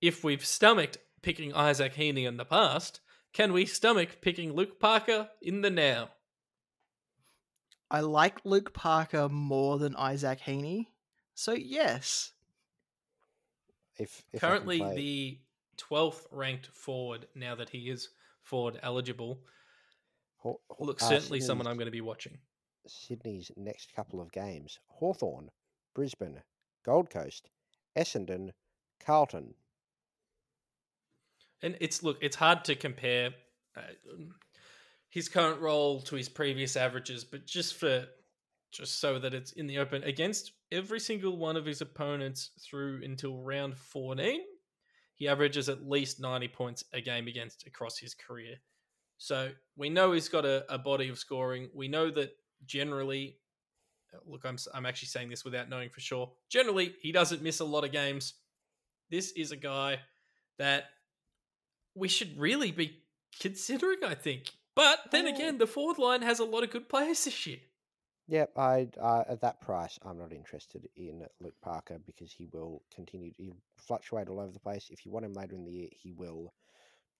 [0.01, 2.99] if we've stomached picking Isaac Heaney in the past,
[3.37, 6.09] can we stomach picking Luke Parker in the now?
[7.91, 10.87] I like Luke Parker more than Isaac Heaney.
[11.35, 12.31] So yes,
[13.99, 15.37] if, if Currently, the
[15.77, 18.09] 12th ranked forward now that he is
[18.41, 19.41] forward eligible.
[20.37, 22.39] Haw- Haw- Look, uh, certainly someone I'm going to be watching.
[22.87, 25.51] Sydney's next couple of games: Hawthorn,
[25.93, 26.41] Brisbane,
[26.83, 27.49] Gold Coast,
[27.95, 28.49] Essendon,
[28.99, 29.53] Carlton.
[31.61, 33.31] And it's look, it's hard to compare
[33.75, 33.81] uh,
[35.09, 38.05] his current role to his previous averages, but just for
[38.71, 43.01] just so that it's in the open against every single one of his opponents through
[43.03, 44.41] until round 14,
[45.15, 48.55] he averages at least 90 points a game against across his career.
[49.17, 51.69] So we know he's got a, a body of scoring.
[51.73, 52.31] We know that
[52.65, 53.37] generally,
[54.13, 56.31] uh, look, I'm I'm actually saying this without knowing for sure.
[56.49, 58.35] Generally, he doesn't miss a lot of games.
[59.09, 59.99] This is a guy
[60.59, 60.85] that
[61.97, 63.03] we should really be
[63.39, 64.51] considering, I think.
[64.75, 65.29] But then Oh.
[65.29, 67.59] again, the forward line has a lot of good players this year.
[68.29, 72.83] Yep, I uh, at that price, I'm not interested in Luke Parker because he will
[72.93, 74.89] continue to fluctuate all over the place.
[74.89, 76.53] If you want him later in the year, he will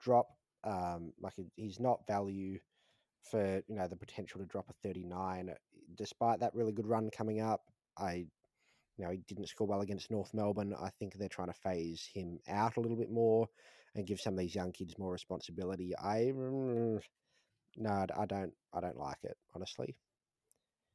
[0.02, 0.28] drop.
[0.63, 2.60] Um, like he's not value
[3.32, 5.54] for you know the potential to drop a 39.
[5.96, 7.62] Despite that really good run coming up,
[7.98, 8.28] I
[8.98, 10.76] you know he didn't score well against North Melbourne.
[10.78, 13.48] I think they're trying to phase him out a little bit more
[13.98, 15.94] and give some of these young kids more responsibility.
[15.98, 17.00] I mm,
[17.78, 18.54] no, I don't.
[18.74, 19.96] I don't like it honestly.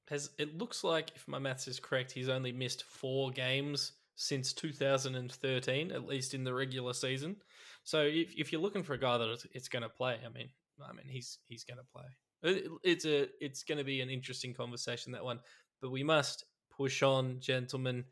[0.09, 4.53] Has it looks like, if my maths is correct, he's only missed four games since
[4.53, 7.37] 2013, at least in the regular season.
[7.85, 10.49] So if, if you're looking for a guy that it's, going to play, I mean,
[10.87, 12.05] I mean he's he's going to play.
[12.43, 15.41] It- it's a it's going to be an interesting conversation that one,
[15.81, 18.05] but we must push on, gentlemen.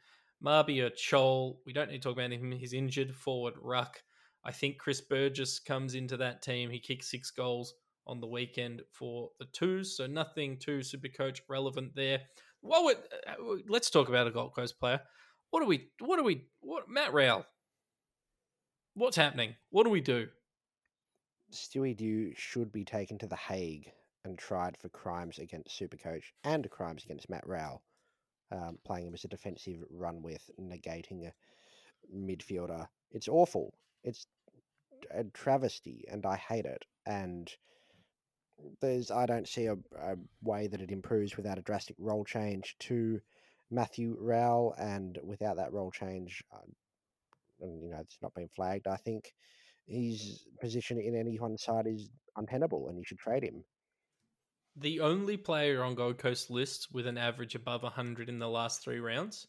[0.43, 2.53] Mabior Chol, we don't need to talk about him.
[2.53, 3.14] He's injured.
[3.14, 4.01] Forward ruck.
[4.45, 6.70] I think Chris Burgess comes into that team.
[6.70, 7.74] He kicked six goals
[8.07, 12.22] on the weekend for the twos, so nothing too super coach relevant there.
[12.62, 15.01] Well, we- uh, let's talk about a Gold Coast player.
[15.51, 15.91] What do we?
[16.01, 16.49] What do we?
[16.61, 17.47] What Matt Rowell?
[18.95, 19.55] What's happening?
[19.70, 20.28] What do we do?
[21.53, 23.91] Stewie Dew should be taken to the Hague
[24.24, 27.82] and tried for crimes against Supercoach and crimes against Matt Rowell,
[28.53, 31.32] um, playing him as a defensive run with, negating a
[32.14, 32.86] midfielder.
[33.11, 33.74] It's awful.
[34.05, 34.26] It's
[35.11, 36.84] a travesty, and I hate it.
[37.07, 37.51] And
[38.80, 42.76] there's I don't see a, a way that it improves without a drastic role change
[42.80, 43.20] to
[43.70, 46.59] Matthew Rowell, and without that role change, uh,
[47.61, 48.86] and you know it's not been flagged.
[48.86, 49.32] I think
[49.86, 53.64] his position in any one side is untenable, and you should trade him.
[54.76, 58.82] The only player on Gold Coast lists with an average above 100 in the last
[58.82, 59.46] three rounds,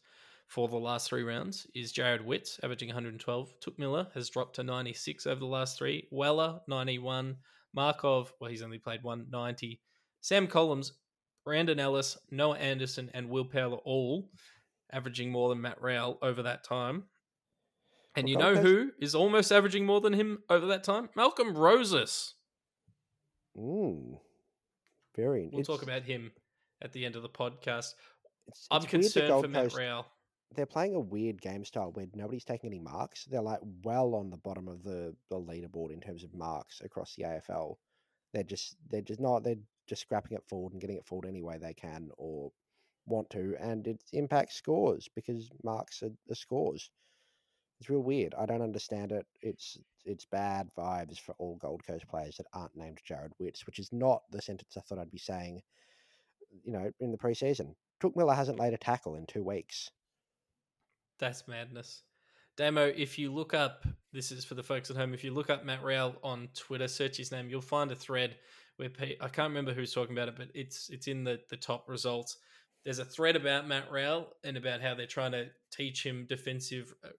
[0.51, 3.53] for the last three rounds, is Jarrod Witts, averaging 112.
[3.61, 6.09] Touk Miller has dropped to 96 over the last three.
[6.11, 7.37] Weller, 91.
[7.73, 9.79] Markov, well, he's only played 190.
[10.19, 10.91] Sam Collins,
[11.45, 14.29] Brandon Ellis, Noah Anderson, and Will Powell all
[14.91, 17.05] averaging more than Matt Rowell over that time.
[18.17, 21.07] And Well, you know who is almost averaging more than him over that time?
[21.15, 22.33] Malcolm Rosas.
[23.57, 24.19] Mm,
[25.15, 25.49] very.
[25.49, 26.33] We'll talk about him
[26.81, 27.93] at the end of the podcast.
[28.47, 30.07] It's, I'm it's concerned for Matt Rowell.
[30.53, 33.25] They're playing a weird game style where nobody's taking any marks.
[33.25, 37.15] They're like well on the bottom of the, the leaderboard in terms of marks across
[37.15, 37.75] the AFL.
[38.33, 39.55] They're just they're just not they're
[39.87, 42.51] just scrapping it forward and getting it forward any way they can or
[43.05, 46.89] want to, and it impacts scores because marks are, are scores.
[47.79, 48.35] It's real weird.
[48.37, 49.25] I don't understand it.
[49.41, 53.79] It's it's bad vibes for all Gold Coast players that aren't named Jarrod Witts, which
[53.79, 55.61] is not the sentence I thought I'd be saying.
[56.63, 59.89] You know, in the preseason, Touk Miller hasn't laid a tackle in two weeks.
[61.21, 62.01] That's madness.
[62.57, 65.49] Damo, if you look up, this is for the folks at home, if you look
[65.49, 68.35] up Matt Rowell on Twitter, search his name, you'll find a thread
[68.75, 71.55] where pe- I can't remember who's talking about it, but it's it's in the, the
[71.55, 72.37] top results.
[72.83, 76.93] There's a thread about Matt Rowell and about how they're trying to teach him defensive
[77.05, 77.09] uh,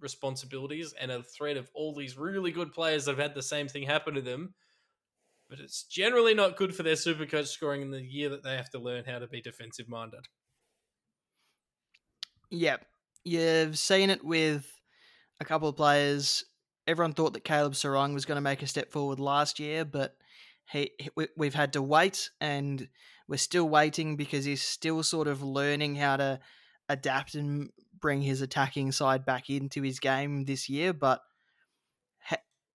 [0.00, 3.68] responsibilities, and a thread of all these really good players that have had the same
[3.68, 4.54] thing happen to them.
[5.50, 8.56] But it's generally not good for their super coach scoring in the year that they
[8.56, 10.26] have to learn how to be defensive minded.
[12.50, 12.86] Yep.
[13.24, 14.66] You've seen it with
[15.40, 16.44] a couple of players.
[16.86, 20.16] Everyone thought that Caleb Serong was going to make a step forward last year, but
[20.70, 22.88] he, he- we, we've had to wait and
[23.28, 26.40] we're still waiting because he's still sort of learning how to
[26.88, 27.70] adapt and
[28.00, 30.92] bring his attacking side back into his game this year.
[30.92, 31.20] But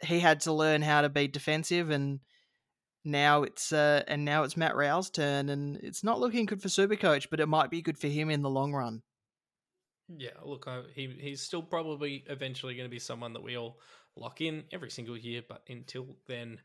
[0.04, 2.20] he had to learn how to be defensive and
[3.04, 6.68] now it's uh, and now it's Matt Rowell's turn and it's not looking good for
[6.68, 9.02] Supercoach, but it might be good for him in the long run.
[10.10, 13.80] Yeah, look, I, he he's still probably eventually going to be someone that we all
[14.16, 15.42] lock in every single year.
[15.48, 16.60] But until then,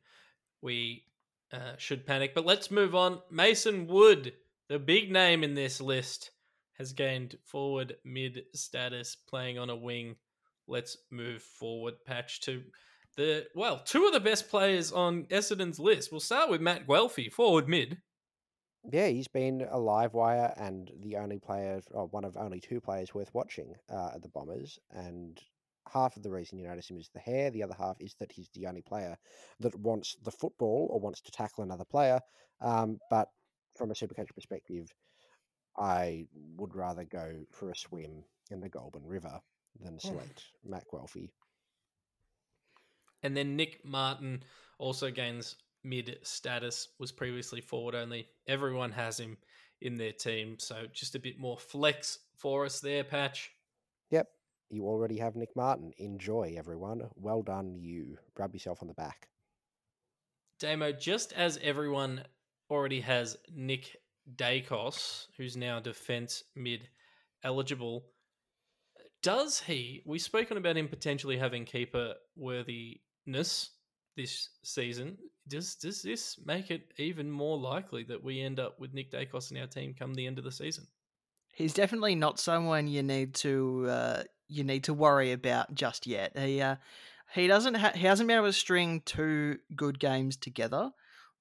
[0.61, 1.05] we
[1.53, 2.35] uh, should panic.
[2.35, 3.21] But let's move on.
[3.31, 4.33] Mason Wood,
[4.69, 6.31] the big name in this list,
[6.79, 10.17] has gained forward mid status, playing on a wing.
[10.69, 11.95] Let's move forward.
[12.07, 12.63] Patch to
[13.17, 16.13] the well, two of the best players on Essendon's list.
[16.13, 17.99] We'll start with Matt Guelfi, forward mid.
[18.91, 22.81] Yeah, he's been a live wire and the only player, or one of only two
[22.81, 24.79] players worth watching uh, at the Bombers.
[24.91, 25.41] And
[25.93, 27.51] half of the reason you notice him is the hair.
[27.51, 29.17] The other half is that he's the only player
[29.61, 32.21] that wants the football or wants to tackle another player.
[32.61, 33.29] Um, but
[33.77, 34.89] from a supercoach perspective,
[35.77, 36.27] I
[36.57, 39.41] would rather go for a swim in the Goulburn River
[39.81, 41.31] than select Matt Guelfi.
[43.23, 44.43] And then Nick Martin
[44.79, 48.29] also gains mid status, was previously forward only.
[48.47, 49.37] Everyone has him
[49.81, 50.57] in their team.
[50.59, 53.51] So just a bit more flex for us there, Patch.
[54.11, 54.29] Yep,
[54.71, 55.93] you already have Nick Martin.
[55.99, 57.03] Enjoy, everyone.
[57.17, 58.17] Well done, you.
[58.39, 59.29] Rub yourself on the back.
[60.59, 62.23] Damo, just as everyone
[62.71, 63.97] already has Nick
[64.37, 66.89] Daicos, who's now defense mid
[67.43, 68.05] eligible,
[69.23, 70.03] does he?
[70.05, 73.71] We've spoken about him potentially having keeper worthiness
[74.17, 75.19] this season.
[75.49, 79.51] Does does this make it even more likely that we end up with Nick Daicos
[79.51, 80.87] in our team come the end of the season?
[81.55, 86.39] He's definitely not someone you need to uh, you need to worry about just yet.
[86.39, 86.77] He uh,
[87.35, 90.93] he doesn't ha- he hasn't been able to string two good games together,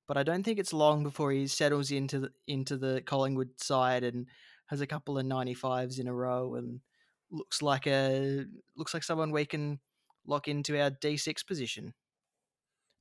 [0.07, 4.03] but I don't think it's long before he settles into the, into the Collingwood side
[4.03, 4.27] and
[4.65, 6.81] has a couple of ninety fives in a row and
[7.29, 8.45] looks like a
[8.75, 9.79] looks like someone we can
[10.25, 11.93] lock into our D six position.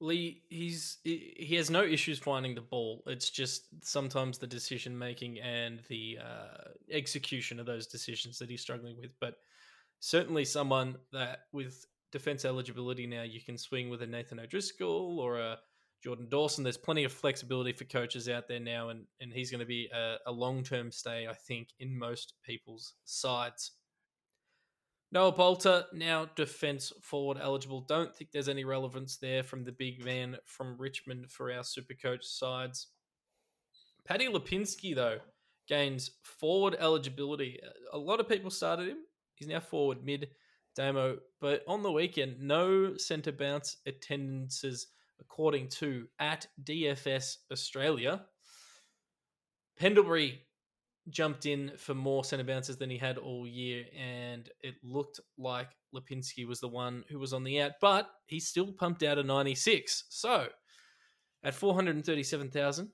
[0.01, 3.03] Lee, he's he has no issues finding the ball.
[3.07, 8.63] It's just sometimes the decision making and the uh, execution of those decisions that he's
[8.63, 9.11] struggling with.
[9.21, 9.35] But
[10.01, 15.39] certainly someone that with defense eligibility now, you can swing with a Nathan O'Driscoll or
[15.39, 15.59] a
[16.03, 16.65] Jordan Dawson.
[16.65, 19.89] There's plenty of flexibility for coaches out there now, and and he's going to be
[19.95, 23.73] a, a long term stay, I think, in most people's sides.
[25.13, 27.81] Noah Balta, now defense forward eligible.
[27.81, 31.95] Don't think there's any relevance there from the big man from Richmond for our super
[31.95, 32.89] coach sides.
[34.07, 35.19] Paddy Lipinski, though,
[35.67, 37.61] gains forward eligibility.
[37.93, 38.99] A lot of people started him.
[39.35, 40.29] He's now forward mid
[40.77, 44.87] Damo, but on the weekend, no centre bounce attendances
[45.21, 48.25] according to at DFS Australia.
[49.77, 50.43] Pendlebury
[51.09, 55.69] jumped in for more centre bounces than he had all year, and it looked like
[55.95, 59.23] Lipinski was the one who was on the out, but he still pumped out a
[59.23, 60.05] 96.
[60.09, 60.49] So
[61.43, 62.89] at 437,000,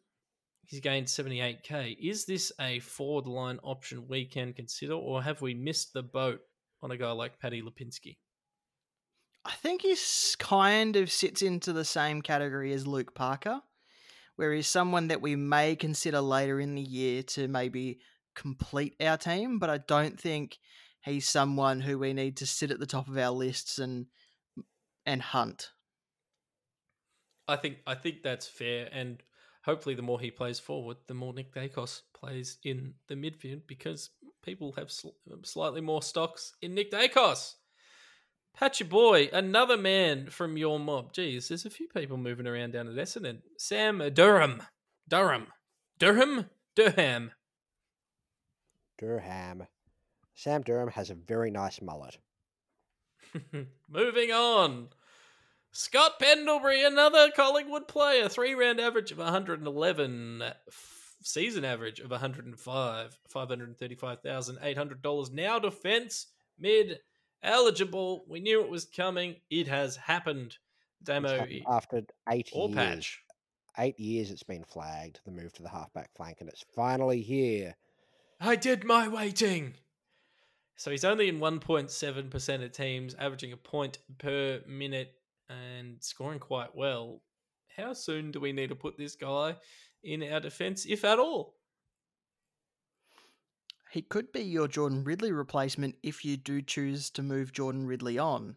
[0.66, 1.96] he's gained 78k.
[2.00, 6.40] Is this a forward line option we can consider, or have we missed the boat
[6.82, 8.18] on a guy like Paddy Lipinski?
[9.44, 9.96] I think he
[10.38, 13.61] kind of sits into the same category as Luke Parker,
[14.37, 17.99] where he's someone that we may consider later in the year to maybe
[18.34, 20.59] complete our team, but I don't think
[21.03, 24.07] he's someone who we need to sit at the top of our lists and
[25.05, 25.70] and hunt.
[27.49, 29.22] I think I think that's fair, and
[29.62, 34.11] hopefully, the more he plays forward, the more Nick Daicos plays in the midfield because
[34.43, 35.11] people have sl-
[35.45, 37.55] slightly more stocks in Nick Daicos.
[38.57, 41.12] Patchy boy, another man from your mob.
[41.12, 43.42] Geez, there's a few people moving around down at Essendon.
[43.59, 44.62] Sam Durham,
[45.07, 45.48] Durham,
[45.98, 47.32] Durham, Durham.
[48.98, 49.66] Durham.
[50.34, 52.16] Sam Durham has a very nice mullet.
[53.90, 54.88] Moving on.
[55.72, 63.18] Scott Pendlebury, another Collingwood player, three round average of 111, f- season average of 105,
[63.34, 65.32] $535,800.
[65.32, 66.28] Now defense,
[66.59, 67.00] mid,
[67.43, 68.24] eligible.
[68.28, 69.37] We knew it was coming.
[69.51, 70.57] It has happened.
[71.03, 72.76] Demo happened after eight or years.
[72.76, 73.22] patch.
[73.78, 77.74] Eight years it's been flagged, the move to the halfback flank, and it's finally here.
[78.41, 79.74] I did my waiting.
[80.76, 85.14] So he's only in 1.7% of teams, averaging a point per minute
[85.49, 87.22] and scoring quite well.
[87.76, 89.57] How soon do we need to put this guy
[90.03, 91.55] in our defense, if at all?
[93.97, 98.18] He could be your Jordan Ridley replacement if you do choose to move Jordan Ridley
[98.18, 98.57] on.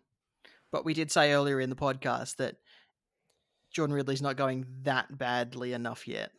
[0.69, 2.57] But we did say earlier in the podcast that
[3.71, 6.31] Jordan Ridley's not going that badly enough yet.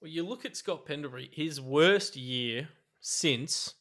[0.00, 2.68] Well, you look at Scott Pendlebury, his worst year
[3.00, 3.74] since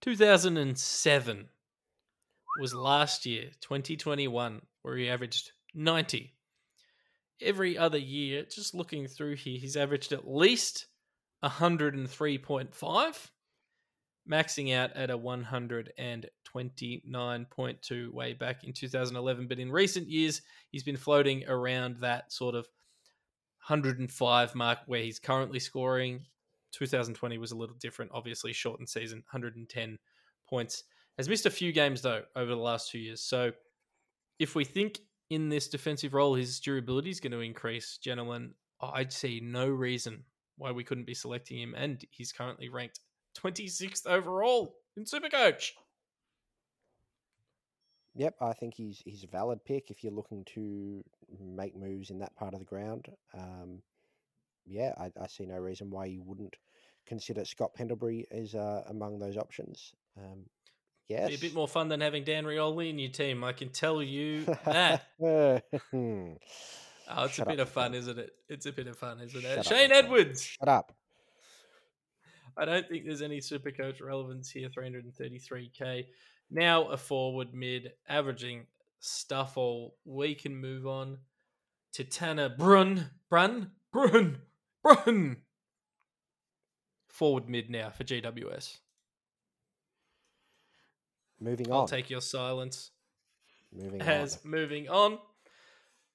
[0.00, 1.48] 2007
[2.58, 6.32] was last year, 2021, where he averaged 90.
[7.40, 10.86] Every other year, just looking through here, he's averaged at least
[11.44, 13.30] 103.5,
[14.30, 19.46] maxing out at a 129.2 way back in 2011.
[19.46, 20.40] But in recent years,
[20.70, 22.66] he's been floating around that sort of
[23.66, 26.24] 105 mark where he's currently scoring.
[26.72, 29.98] 2020 was a little different, obviously, shortened season, 110
[30.48, 30.84] points.
[31.18, 33.22] Has missed a few games, though, over the last two years.
[33.22, 33.52] So
[34.38, 34.98] if we think
[35.30, 40.24] in this defensive role his durability is going to increase, gentlemen, I'd see no reason
[40.56, 41.74] why we couldn't be selecting him.
[41.76, 43.00] And he's currently ranked
[43.38, 45.72] 26th overall in Supercoach.
[48.16, 51.02] Yep, I think he's he's a valid pick if you're looking to
[51.40, 53.08] make moves in that part of the ground.
[53.36, 53.82] Um,
[54.64, 56.56] yeah, I, I see no reason why you wouldn't
[57.06, 59.92] consider Scott Pendlebury as uh, among those options.
[60.16, 60.44] Um,
[61.08, 63.42] yes, Be a bit more fun than having Dan Rioli in your team.
[63.42, 65.06] I can tell you that.
[67.10, 68.30] Oh, it's Shut a bit up, of fun, isn't it?
[68.48, 69.58] It's a bit of fun, isn't it?
[69.58, 70.04] up, Shane Tom.
[70.04, 70.42] Edwards.
[70.42, 70.92] Shut up.
[72.56, 74.68] I don't think there's any super coach relevance here.
[74.68, 76.06] 333k.
[76.50, 78.66] Now a forward mid, averaging
[79.00, 79.96] stuff all.
[80.04, 81.18] We can move on
[81.94, 83.10] to Tanner Bruhn.
[83.30, 83.70] Bruhn?
[83.94, 84.36] Bruhn.
[84.84, 85.36] Bruhn.
[87.08, 88.78] Forward mid now for GWS.
[91.40, 91.76] Moving on.
[91.80, 92.90] I'll take your silence
[93.72, 94.50] Moving as on.
[94.50, 95.18] moving on.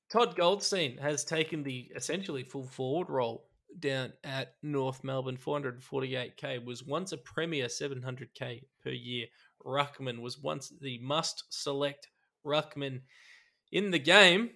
[0.09, 3.45] Todd Goldstein has taken the essentially full forward role
[3.77, 9.27] down at North Melbourne, 448k, was once a premier 700k per year.
[9.63, 12.07] Ruckman was once the must select
[12.43, 13.01] Ruckman
[13.71, 14.49] in the game,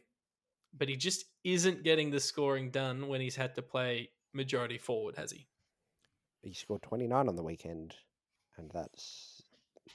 [0.76, 5.16] but he just isn't getting the scoring done when he's had to play majority forward,
[5.18, 5.45] has he?
[6.41, 7.93] He scored 29 on the weekend,
[8.58, 9.43] and that's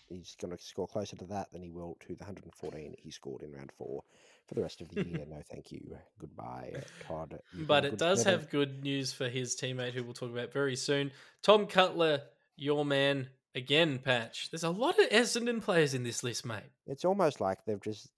[0.08, 3.42] he's going to score closer to that than he will to the 114 he scored
[3.42, 4.02] in round four.
[4.48, 7.38] For the rest of the year, no, thank you, goodbye, Todd.
[7.52, 11.12] But it does have good news for his teammate, who we'll talk about very soon.
[11.42, 12.22] Tom Cutler,
[12.56, 14.50] your man again, Patch.
[14.50, 16.62] There's a lot of Essendon players in this list, mate.
[16.86, 18.08] It's almost like they've just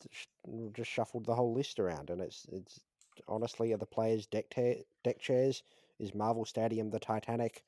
[0.72, 2.80] just shuffled the whole list around, and it's it's
[3.28, 5.62] honestly are the players deck ta- deck chairs
[5.98, 7.62] is Marvel Stadium the Titanic?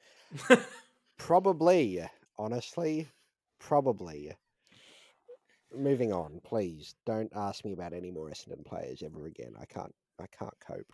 [1.19, 2.03] Probably,
[2.39, 3.09] honestly,
[3.61, 4.33] probably.
[5.77, 9.55] Moving on, please don't ask me about any more Essendon players ever again.
[9.61, 10.93] I can't I can't cope.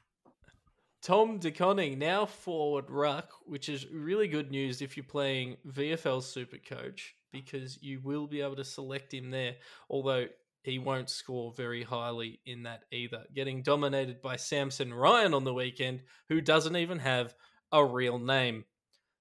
[1.02, 6.22] Tom De Koning now forward ruck, which is really good news if you're playing VFL
[6.22, 9.54] Super Coach because you will be able to select him there.
[9.88, 10.26] Although
[10.62, 13.24] he won't score very highly in that either.
[13.34, 17.34] Getting dominated by Samson Ryan on the weekend, who doesn't even have
[17.72, 18.64] a real name.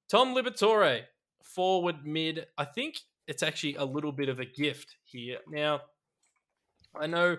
[0.09, 1.01] Tom Liberatore,
[1.43, 2.47] forward mid.
[2.57, 2.97] I think
[3.27, 5.37] it's actually a little bit of a gift here.
[5.47, 5.81] Now,
[6.95, 7.37] I know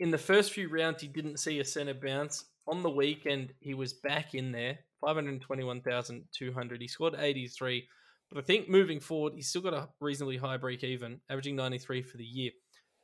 [0.00, 2.44] in the first few rounds he didn't see a centre bounce.
[2.66, 6.80] On the weekend, he was back in there, 521,200.
[6.82, 7.88] He scored 83.
[8.30, 12.02] But I think moving forward, he's still got a reasonably high break even, averaging 93
[12.02, 12.50] for the year.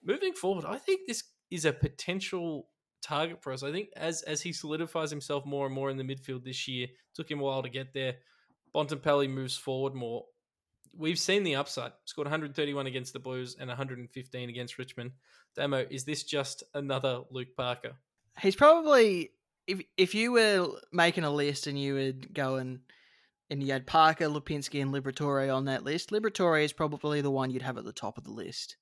[0.04, 2.68] Moving forward, I think this is a potential
[3.02, 3.62] target for us.
[3.62, 6.88] I think as as he solidifies himself more and more in the midfield this year,
[7.14, 8.16] took him a while to get there.
[8.74, 10.24] Bontempelli moves forward more.
[10.96, 11.92] We've seen the upside.
[12.04, 15.12] Scored 131 against the Blues and 115 against Richmond.
[15.56, 17.92] Damo, is this just another Luke Parker?
[18.40, 19.30] He's probably
[19.66, 22.80] if if you were making a list and you would go and
[23.50, 27.50] and you had Parker, Lipinski, and Liberatore on that list, Liberatore is probably the one
[27.50, 28.76] you'd have at the top of the list.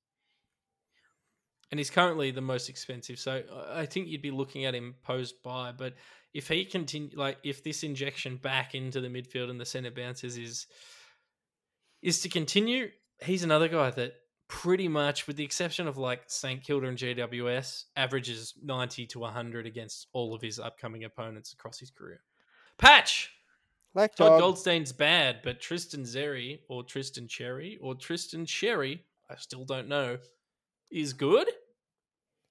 [1.70, 5.42] And he's currently the most expensive, so I think you'd be looking at him post
[5.42, 5.72] by.
[5.72, 5.94] But
[6.34, 10.36] if he continue, like if this injection back into the midfield and the centre bounces
[10.36, 10.66] is
[12.02, 12.88] is to continue,
[13.22, 14.14] he's another guy that
[14.48, 19.66] pretty much, with the exception of like St Kilda and GWS, averages 90 to 100
[19.66, 22.20] against all of his upcoming opponents across his career.
[22.76, 23.30] Patch!
[23.94, 24.40] Black Todd dog.
[24.40, 30.18] Goldstein's bad, but Tristan Xerri or Tristan Cherry or Tristan Cherry, I still don't know,
[30.90, 31.48] is good.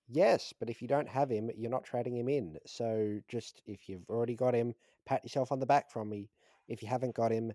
[0.08, 2.58] Yes, but if you don't have him, you're not trading him in.
[2.66, 4.74] So just if you've already got him,
[5.06, 6.30] pat yourself on the back from me.
[6.68, 7.54] If you haven't got him,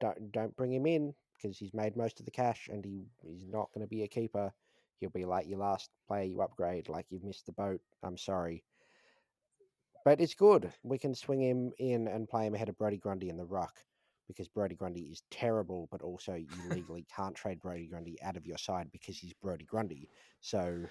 [0.00, 3.46] don't don't bring him in because he's made most of the cash and he he's
[3.46, 4.52] not going to be a keeper.
[5.00, 7.80] He'll be like your last player you upgrade, like you've missed the boat.
[8.02, 8.64] I'm sorry.
[10.04, 10.72] But it's good.
[10.82, 13.74] We can swing him in and play him ahead of Brodie Grundy in the ruck
[14.28, 18.46] because Brodie Grundy is terrible, but also you legally can't trade Brodie Grundy out of
[18.46, 20.08] your side because he's Brodie Grundy.
[20.40, 20.84] So,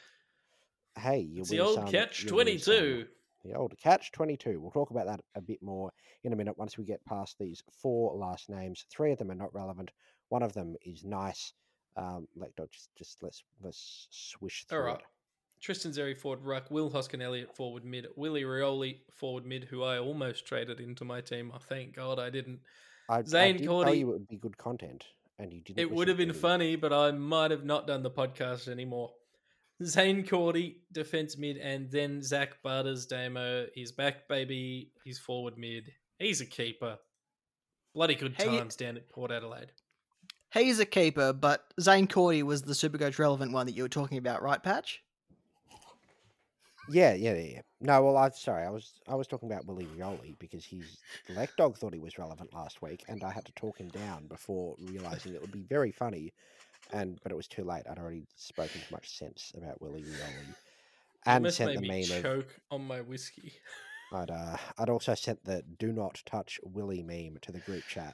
[0.98, 2.74] hey, you'll It's the old some, catch you'll win some.
[2.74, 3.06] 22.
[3.44, 4.60] The old catch 22.
[4.60, 5.92] We'll talk about that a bit more
[6.24, 8.86] in a minute once we get past these four last names.
[8.90, 9.92] Three of them are not relevant.
[10.30, 11.54] One of them is nice.
[11.98, 15.00] Um, like, just, just let's let's swish through right.
[15.00, 15.06] it.
[15.60, 20.46] Tristan Xerri forward ruck, Will Hoskin-Elliott forward mid, Willie Rioli forward mid, who I almost
[20.46, 21.52] traded into my team.
[21.54, 22.60] I thank God I didn't.
[23.10, 25.06] I, I Zane did tell Cordy- you it would be good content,
[25.40, 25.80] and you didn't.
[25.80, 29.12] It would have been funny, but I might have not done the podcast anymore.
[29.86, 33.68] Zane Cordy, defense mid, and then Zach Butters, Damo.
[33.74, 34.92] He's back, baby.
[35.04, 35.92] He's forward mid.
[36.20, 36.98] He's a keeper.
[37.94, 39.72] Bloody good Hey- times down at Port Adelaide.
[40.54, 44.20] He's a keeper, but Zane Cordy was the Supercoach relevant one that you were talking
[44.20, 45.02] about, right, Patch?
[46.90, 47.42] Yeah, yeah, yeah.
[47.56, 47.62] yeah.
[47.82, 48.66] No, well, I'm sorry.
[48.66, 50.98] I was I was talking about Willie Rioli because he's
[51.30, 54.28] Black Dog thought he was relevant last week, and I had to talk him down
[54.28, 56.34] before realizing it would be very funny,
[56.94, 57.84] and but it was too late.
[57.90, 60.56] I'd already spoken too much sense about Willie Rioli,
[61.26, 63.54] and sent made the me meme of choke on my whiskey.
[64.14, 68.14] I'd uh, I'd also sent the "Do not touch Willie" meme to the group chat.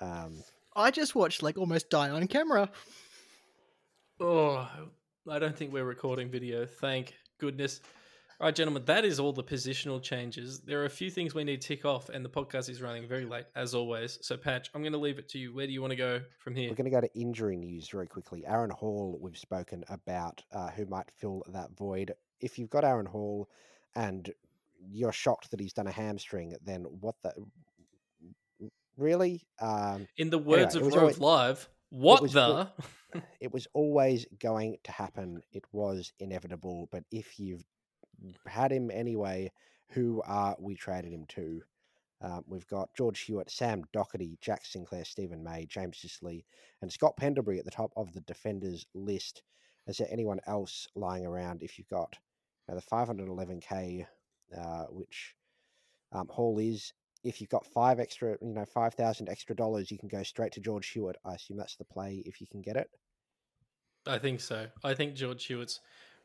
[0.00, 0.42] Um,
[0.74, 2.70] I just watched like almost die on camera.
[4.20, 4.68] Oh,
[5.30, 6.66] I don't think we're recording video.
[6.66, 7.80] Thank goodness.
[8.40, 10.60] All right, gentlemen, that is all the positional changes.
[10.60, 13.08] There are a few things we need to tick off, and the podcast is running
[13.08, 14.16] very late, as always.
[14.22, 15.52] So, Patch, I'm going to leave it to you.
[15.52, 16.68] Where do you want to go from here?
[16.70, 18.46] We're going to go to injury news very quickly.
[18.46, 22.12] Aaron Hall, we've spoken about uh, who might fill that void.
[22.40, 23.48] If you've got Aaron Hall
[23.96, 24.32] and
[24.88, 27.32] you're shocked that he's done a hamstring, then what the.
[28.96, 29.48] Really?
[29.60, 32.68] Um, In the words it of Rove always- Live, what was the?
[33.40, 35.42] it was always going to happen.
[35.50, 36.88] It was inevitable.
[36.92, 37.64] But if you've
[38.46, 39.52] had him anyway,
[39.90, 41.62] who are we trading him to?
[42.20, 46.44] Um, we've got George Hewitt, Sam Docherty, Jack Sinclair, Steven May, James Sicily,
[46.82, 49.42] and Scott Pendlebury at the top of the defenders list.
[49.86, 51.62] Is there anyone else lying around?
[51.62, 52.16] If you've got
[52.68, 54.06] you know, the 511k,
[54.56, 55.34] uh, which
[56.12, 56.92] um, Hall is,
[57.22, 60.52] if you've got five extra, you know, five thousand extra dollars, you can go straight
[60.52, 61.16] to George Hewitt.
[61.24, 62.90] I assume that's the play if you can get it.
[64.06, 64.66] I think so.
[64.84, 65.80] I think George Hewitt's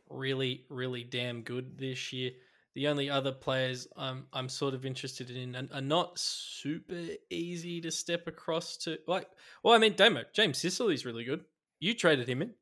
[0.10, 2.32] really, really damn good this year.
[2.76, 7.82] The only other players I'm I'm sort of interested in and are not super easy
[7.82, 8.98] to step across to.
[9.08, 9.28] Like,
[9.64, 11.46] well, I mean, Damo James Sicily's really good.
[11.80, 12.54] You traded him in.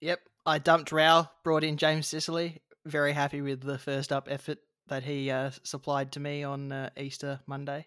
[0.00, 2.60] Yep, I dumped Rao, brought in James Sicily.
[2.84, 4.58] Very happy with the first up effort
[4.88, 7.86] that he uh, supplied to me on uh, Easter Monday.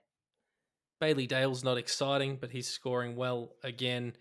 [1.00, 4.14] Bailey Dale's not exciting, but he's scoring well again.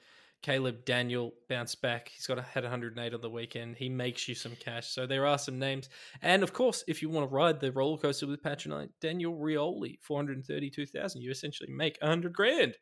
[0.43, 2.09] Caleb Daniel bounced back.
[2.09, 3.77] He's got a, had 108 on the weekend.
[3.77, 4.89] He makes you some cash.
[4.89, 5.89] So there are some names.
[6.23, 9.99] And of course, if you want to ride the roller coaster with Patronite, Daniel Rioli,
[10.03, 11.23] 432,000.
[11.23, 12.77] You essentially make 100 grand.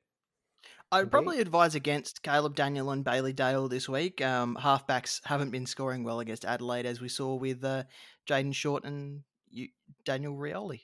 [0.92, 4.22] I would probably advise against Caleb Daniel and Bailey Dale this week.
[4.22, 7.84] Um, halfbacks haven't been scoring well against Adelaide, as we saw with uh,
[8.28, 9.68] Jayden Short and you,
[10.04, 10.82] Daniel Rioli.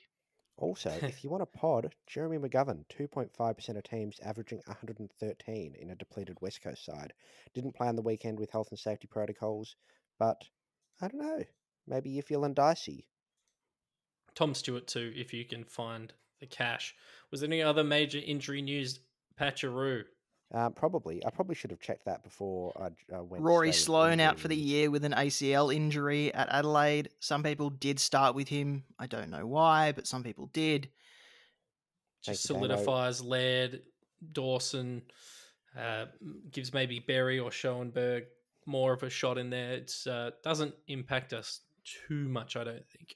[0.63, 5.95] Also, if you want a pod, Jeremy McGovern, 2.5% of teams averaging 113 in a
[5.95, 7.13] depleted West Coast side.
[7.53, 9.75] Didn't play on the weekend with health and safety protocols,
[10.17, 10.41] but
[11.01, 11.43] I don't know.
[11.85, 13.05] Maybe you're feeling dicey.
[14.35, 16.95] Tom Stewart, too, if you can find the cash.
[17.29, 18.99] Was there any other major injury news?
[19.39, 20.05] Patcharoo.
[20.53, 21.25] Um, probably.
[21.25, 23.43] I probably should have checked that before I, uh, went.
[23.43, 27.09] Rory straight Sloane out for the year with an ACL injury at Adelaide.
[27.19, 28.83] Some people did start with him.
[28.99, 30.89] I don't know why, but some people did.
[32.21, 32.75] Just Thank you, Damo.
[32.77, 33.81] solidifies Laird,
[34.31, 35.01] Dawson,
[35.77, 36.05] uh,
[36.51, 38.25] gives maybe Berry or Schoenberg
[38.67, 39.73] more of a shot in there.
[39.73, 41.61] It uh, doesn't impact us
[42.07, 43.15] too much, I don't think.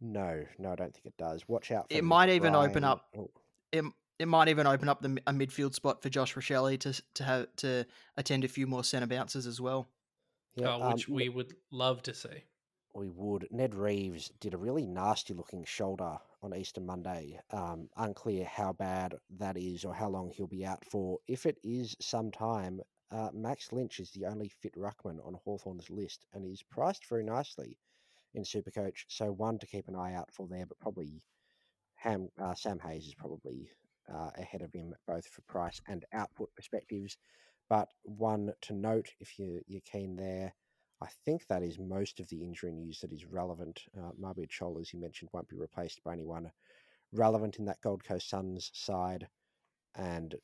[0.00, 1.48] No, no, I don't think it does.
[1.48, 1.90] Watch out.
[1.90, 3.30] For It might even open up- oh,
[3.72, 3.84] It,
[4.18, 7.46] it might even open up the, a midfield spot for Josh Rachele to to have
[7.56, 7.86] to
[8.16, 9.88] attend a few more centre bounces as well.
[10.54, 12.44] yeah, uh, which um, we would love to see.
[12.94, 13.48] We would.
[13.50, 17.38] Ned Reeves did a really nasty looking shoulder on Easter Monday.
[17.50, 21.18] Um, unclear how bad that is or how long he'll be out for.
[21.28, 25.90] If it is some time, uh, Max Lynch is the only fit ruckman on Hawthorn's
[25.90, 27.78] list and is priced very nicely
[28.32, 29.04] in Supercoach.
[29.08, 31.22] So one to keep an eye out for there, but probably
[31.96, 33.68] Ham, uh, Sam Hayes is probably
[34.12, 37.16] uh, ahead of him both for price and output perspectives.
[37.68, 40.54] But one to note if you, you're keen there.
[41.02, 43.82] I think that is most of the injury news that is relevant.
[43.96, 46.50] Uh, Mabior Chol, as you mentioned, won't be replaced by anyone
[47.12, 49.28] relevant in that Gold Coast Suns side,
[49.94, 50.34] and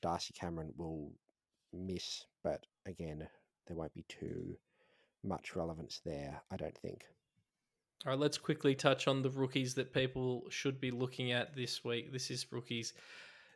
[0.00, 1.12] Darcy Cameron will
[1.72, 3.28] miss, but again,
[3.66, 4.56] there won't be too
[5.22, 7.04] much relevance there, I don't think.
[8.06, 11.84] All right, let's quickly touch on the rookies that people should be looking at this
[11.84, 12.12] week.
[12.12, 12.92] This is rookies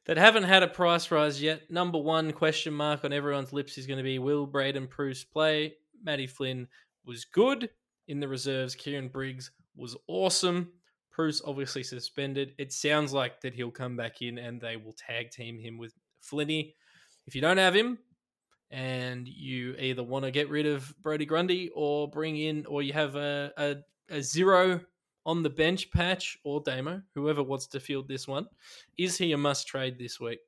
[0.07, 1.71] that haven't had a price rise yet.
[1.71, 5.75] Number one question mark on everyone's lips is going to be Will Braydon Preuss play?
[6.03, 6.67] Matty Flynn
[7.07, 7.71] was good
[8.09, 8.75] in the reserves.
[8.75, 10.73] Kieran Briggs was awesome.
[11.15, 12.53] Bruce obviously suspended.
[12.59, 15.95] It sounds like that he'll come back in and they will tag team him with
[16.23, 16.75] Flinny.
[17.27, 17.99] If you don't have him
[18.73, 22.93] and you either want to get rid of Brodie Grundy or bring in, or you
[22.93, 23.77] have a, a,
[24.13, 24.81] a zero
[25.25, 28.47] on the bench patch or Damo, whoever wants to field this one,
[28.99, 30.41] is he a must trade this week?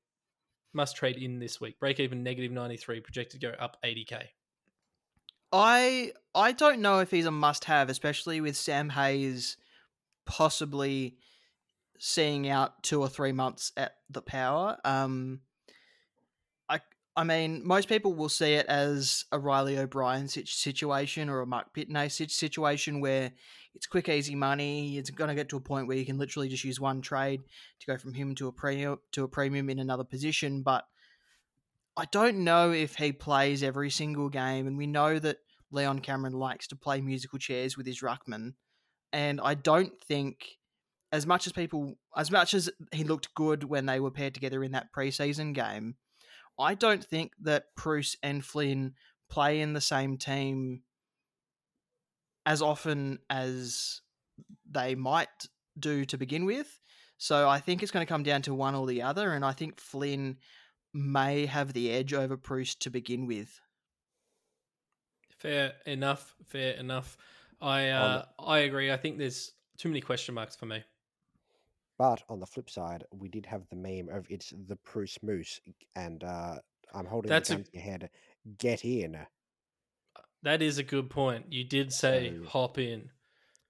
[0.72, 1.78] Must trade in this week.
[1.78, 4.22] Break even negative 93, projected to go up 80k.
[5.52, 9.56] I I don't know if he's a must have, especially with Sam Hayes
[10.26, 11.16] possibly
[11.98, 14.76] seeing out two or three months at the power.
[14.84, 15.40] Um,
[17.16, 21.72] I mean, most people will see it as a Riley O'Brien situation or a Mark
[21.72, 23.32] Pitney situation where
[23.74, 24.98] it's quick, easy money.
[24.98, 27.42] It's going to get to a point where you can literally just use one trade
[27.80, 30.62] to go from him to a premium to a premium in another position.
[30.62, 30.84] But
[31.96, 35.38] I don't know if he plays every single game, and we know that
[35.70, 38.54] Leon Cameron likes to play musical chairs with his ruckman,
[39.12, 40.58] and I don't think
[41.12, 44.64] as much as people, as much as he looked good when they were paired together
[44.64, 45.94] in that preseason game,
[46.58, 48.94] I don't think that Bruce and Flynn
[49.28, 50.82] play in the same team
[52.46, 54.00] as often as
[54.70, 55.48] they might
[55.78, 56.80] do to begin with.
[57.16, 59.52] So I think it's going to come down to one or the other, and I
[59.52, 60.36] think Flynn
[60.92, 63.60] may have the edge over Bruce to begin with.
[65.38, 66.34] Fair enough.
[66.46, 67.16] Fair enough.
[67.60, 68.92] I uh, I agree.
[68.92, 70.82] I think there's too many question marks for me.
[71.98, 75.60] But on the flip side, we did have the meme of it's the Bruce Moose,
[75.94, 76.56] and uh,
[76.92, 78.10] I'm holding That's the a- to your head.
[78.58, 79.16] Get in.
[80.42, 81.46] That is a good point.
[81.52, 83.10] You did say So- hop in.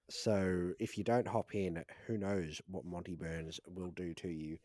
[0.09, 4.57] So if you don't hop in, who knows what Monty Burns will do to you.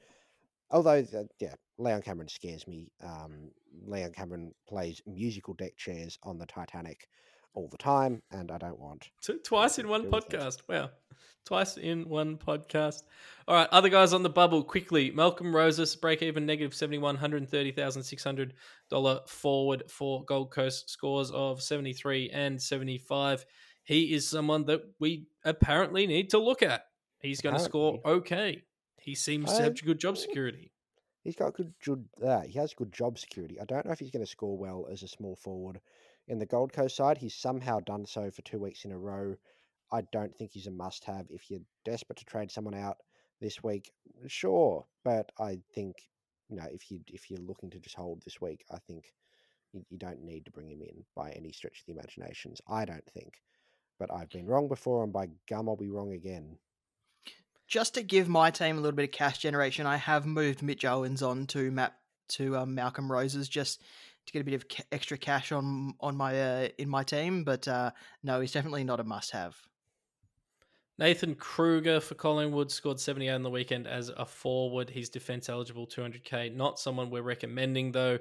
[0.71, 2.91] Although, uh, yeah, Leon Cameron scares me.
[3.03, 3.51] Um,
[3.87, 7.09] Leon Cameron plays musical deck chairs on the Titanic
[7.55, 9.09] all the time, and I don't want.
[9.45, 10.41] Twice in one deal with that.
[10.41, 10.59] podcast.
[10.69, 10.91] Wow.
[11.45, 13.03] Twice in one podcast.
[13.49, 15.11] All right, other guys on the bubble quickly.
[15.11, 22.61] Malcolm Rosas, break even negative 71, $130,600 forward for Gold Coast scores of 73 and
[22.61, 23.45] 75.
[23.85, 26.85] He is someone that we apparently need to look at.
[27.21, 28.63] He's going to score okay.
[28.99, 30.73] He seems to have good job security.
[31.25, 33.61] He's got good, good uh, he has good job security.
[33.61, 35.81] I don't know if he's going to score well as a small forward.
[36.31, 39.35] In the Gold Coast side, he's somehow done so for two weeks in a row.
[39.93, 41.27] I don't think he's a must have.
[41.29, 42.99] If you're desperate to trade someone out
[43.41, 43.91] this week,
[44.29, 44.87] sure.
[45.05, 45.97] But I think,
[46.49, 49.13] you know, if you if you're looking to just hold this week, I think
[49.73, 52.61] You, you don't need to bring him in by any stretch of the imaginations.
[52.69, 53.35] I don't think.
[53.99, 56.59] But I've been wrong before, and by gum, I'll be wrong again.
[57.69, 60.85] Just to give my team a little bit of cash generation, I have moved Mitch
[60.85, 61.95] Owens on to map
[62.31, 63.83] to um, Malcolm Rosas just
[64.31, 67.45] to get a bit of ca- extra cash on on my uh, in my team.
[67.45, 67.91] But uh,
[68.23, 69.57] no, he's definitely not a must have.
[70.99, 74.91] Nathan Kreuger for Collingwood scored 78 on the weekend as a forward.
[74.91, 76.55] He's defense eligible 200k.
[76.55, 78.19] Not someone we're recommending though.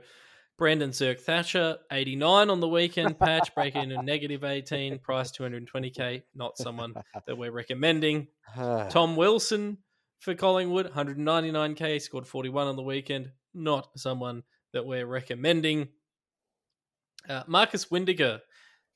[0.57, 3.17] Brandon Zerk-Thatcher, 89 on the weekend.
[3.17, 4.99] Patch breaking a negative 18.
[4.99, 6.23] Price 220k.
[6.35, 6.93] Not someone
[7.27, 8.27] that we're recommending.
[8.55, 9.77] Tom Wilson
[10.19, 12.01] for Collingwood 199k.
[12.01, 13.31] Scored 41 on the weekend.
[13.53, 14.43] Not someone
[14.73, 15.87] that we're recommending.
[17.27, 18.39] Uh, Marcus Windhager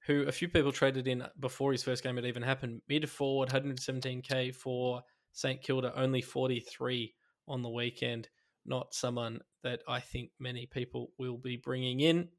[0.05, 2.81] who a few people traded in before his first game had even happened.
[2.89, 5.01] Mid forward, 117k for
[5.31, 7.13] St Kilda, only 43
[7.47, 8.27] on the weekend.
[8.65, 12.29] Not someone that I think many people will be bringing in.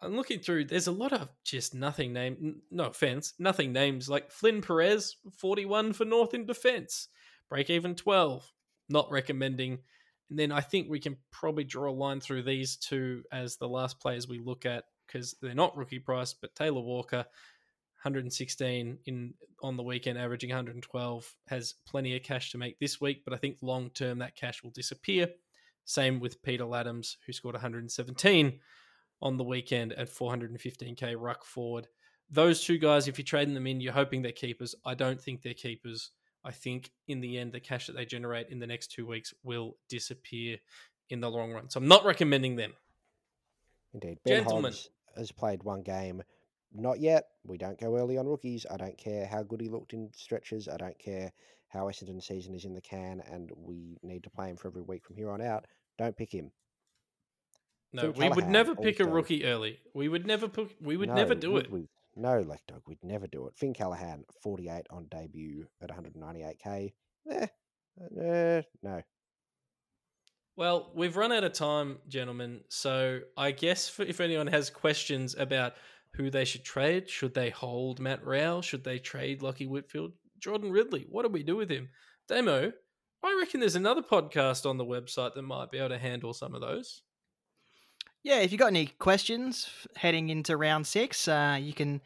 [0.00, 0.66] I'm looking through.
[0.66, 2.62] There's a lot of just nothing name.
[2.70, 7.08] No offense, nothing names like Flynn Perez, 41 for North in defense,
[7.48, 8.52] break even 12.
[8.88, 9.78] Not recommending.
[10.30, 13.68] And then I think we can probably draw a line through these two as the
[13.68, 17.24] last players we look at because they're not rookie price, but Taylor Walker,
[18.02, 23.24] 116 in on the weekend, averaging 112, has plenty of cash to make this week.
[23.24, 25.28] But I think long term that cash will disappear.
[25.84, 28.60] Same with Peter Ladhams, who scored 117
[29.20, 31.88] on the weekend at 415k ruck forward.
[32.30, 34.74] Those two guys, if you're trading them in, you're hoping they're keepers.
[34.84, 36.10] I don't think they're keepers.
[36.44, 39.34] I think in the end, the cash that they generate in the next two weeks
[39.42, 40.58] will disappear
[41.10, 41.70] in the long run.
[41.70, 42.74] So I'm not recommending them.
[43.94, 44.18] Indeed.
[44.24, 44.72] Ben Gentlemen.
[44.72, 46.22] Hodges has played one game.
[46.72, 47.24] Not yet.
[47.44, 48.66] We don't go early on rookies.
[48.70, 50.68] I don't care how good he looked in stretches.
[50.68, 51.32] I don't care
[51.68, 54.82] how Essendon's season is in the can, and we need to play him for every
[54.82, 55.66] week from here on out.
[55.98, 56.50] Don't pick him.
[57.92, 59.78] No, Phil we would never pick a rookie early.
[59.94, 60.74] We would never put.
[60.80, 61.70] We would never do would it.
[61.72, 61.88] we?
[62.16, 63.56] No, Lake Dog, we'd never do it.
[63.56, 66.92] Finn Callaghan, 48 on debut at 198k.
[67.30, 67.46] Eh,
[68.00, 69.02] uh, no.
[70.58, 72.62] Well, we've run out of time, gentlemen.
[72.68, 75.74] So I guess for, if anyone has questions about
[76.14, 78.60] who they should trade, should they hold Matt Rowell?
[78.60, 80.14] Should they trade Lachie Whitfield?
[80.40, 81.90] Jordan Ridley, what do we do with him?
[82.26, 82.72] Demo,
[83.22, 86.56] I reckon there's another podcast on the website that might be able to handle some
[86.56, 87.02] of those.
[88.24, 92.00] Yeah, if you've got any questions heading into round six, uh, you can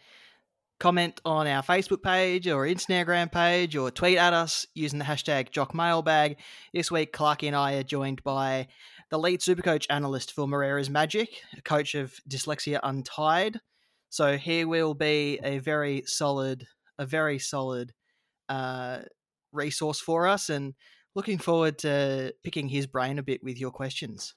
[0.82, 5.52] comment on our Facebook page or Instagram page or tweet at us using the hashtag
[5.52, 6.34] JockMailbag.
[6.74, 8.66] This week, Clarky and I are joined by
[9.08, 13.60] the lead supercoach analyst for Moreira's Magic, a coach of Dyslexia Untied.
[14.10, 16.66] So here will be a very solid,
[16.98, 17.92] a very solid
[18.48, 19.02] uh,
[19.52, 20.74] resource for us, and
[21.14, 24.34] looking forward to picking his brain a bit with your questions.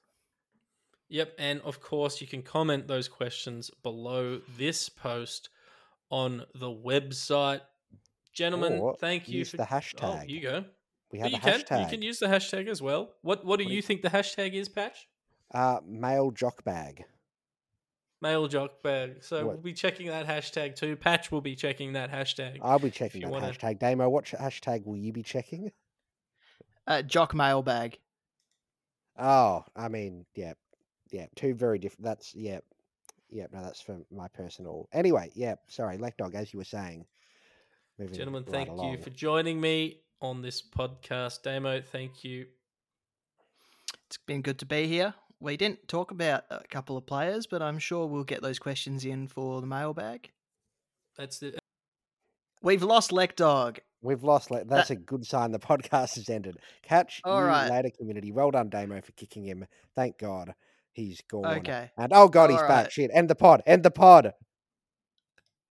[1.08, 5.48] Yep, and of course you can comment those questions below this post
[6.10, 7.60] on the website.
[8.32, 10.28] Gentlemen, Or thank you use for the Oh, hashtag.
[10.28, 10.64] you go.
[11.10, 11.60] We But have you a can.
[11.62, 11.80] hashtag.
[11.84, 13.14] You can use the hashtag as well.
[13.22, 15.08] What What do What you you- think the hashtag is, Patch?
[15.52, 17.04] uh, male jock bag.
[18.20, 19.22] Mail jock bag.
[19.22, 19.54] So What?
[19.56, 20.96] we'll be checking that hashtag too.
[20.96, 22.58] Patch will be checking that hashtag.
[22.62, 23.78] I'll be checking that wanna- hashtag.
[23.78, 25.72] Damo, what hashtag will you be checking?
[26.86, 27.98] Uh, Jock Mailbag.
[29.18, 30.54] Oh, I mean, yeah,
[31.10, 32.04] yeah, two very different.
[32.04, 32.60] That's yeah,
[33.30, 33.46] yeah.
[33.52, 34.88] No, that's for my personal.
[34.92, 35.54] Anyway, yeah.
[35.68, 37.06] Sorry, Lake Dog, as you were saying.
[38.12, 41.42] Gentlemen, right thank you for joining me on this podcast.
[41.42, 42.46] Damo, thank you.
[44.06, 45.14] It's been good to be here.
[45.40, 49.04] We didn't talk about a couple of players, but I'm sure we'll get those questions
[49.04, 50.30] in for the mailbag.
[51.16, 51.58] That's the
[52.62, 53.80] We've lost Lek Dog.
[54.02, 54.50] We've lost.
[54.50, 55.50] Le- That's a good sign.
[55.52, 56.58] The podcast has ended.
[56.82, 57.70] Catch All you right.
[57.70, 58.30] later, community.
[58.30, 59.66] Well done, Damo, for kicking him.
[59.94, 60.54] Thank God
[60.96, 61.58] he's gone.
[61.58, 61.90] Okay.
[61.96, 62.68] And oh God, All he's right.
[62.84, 62.90] back.
[62.90, 63.10] Shit.
[63.14, 63.62] End the pod.
[63.66, 64.32] End the pod.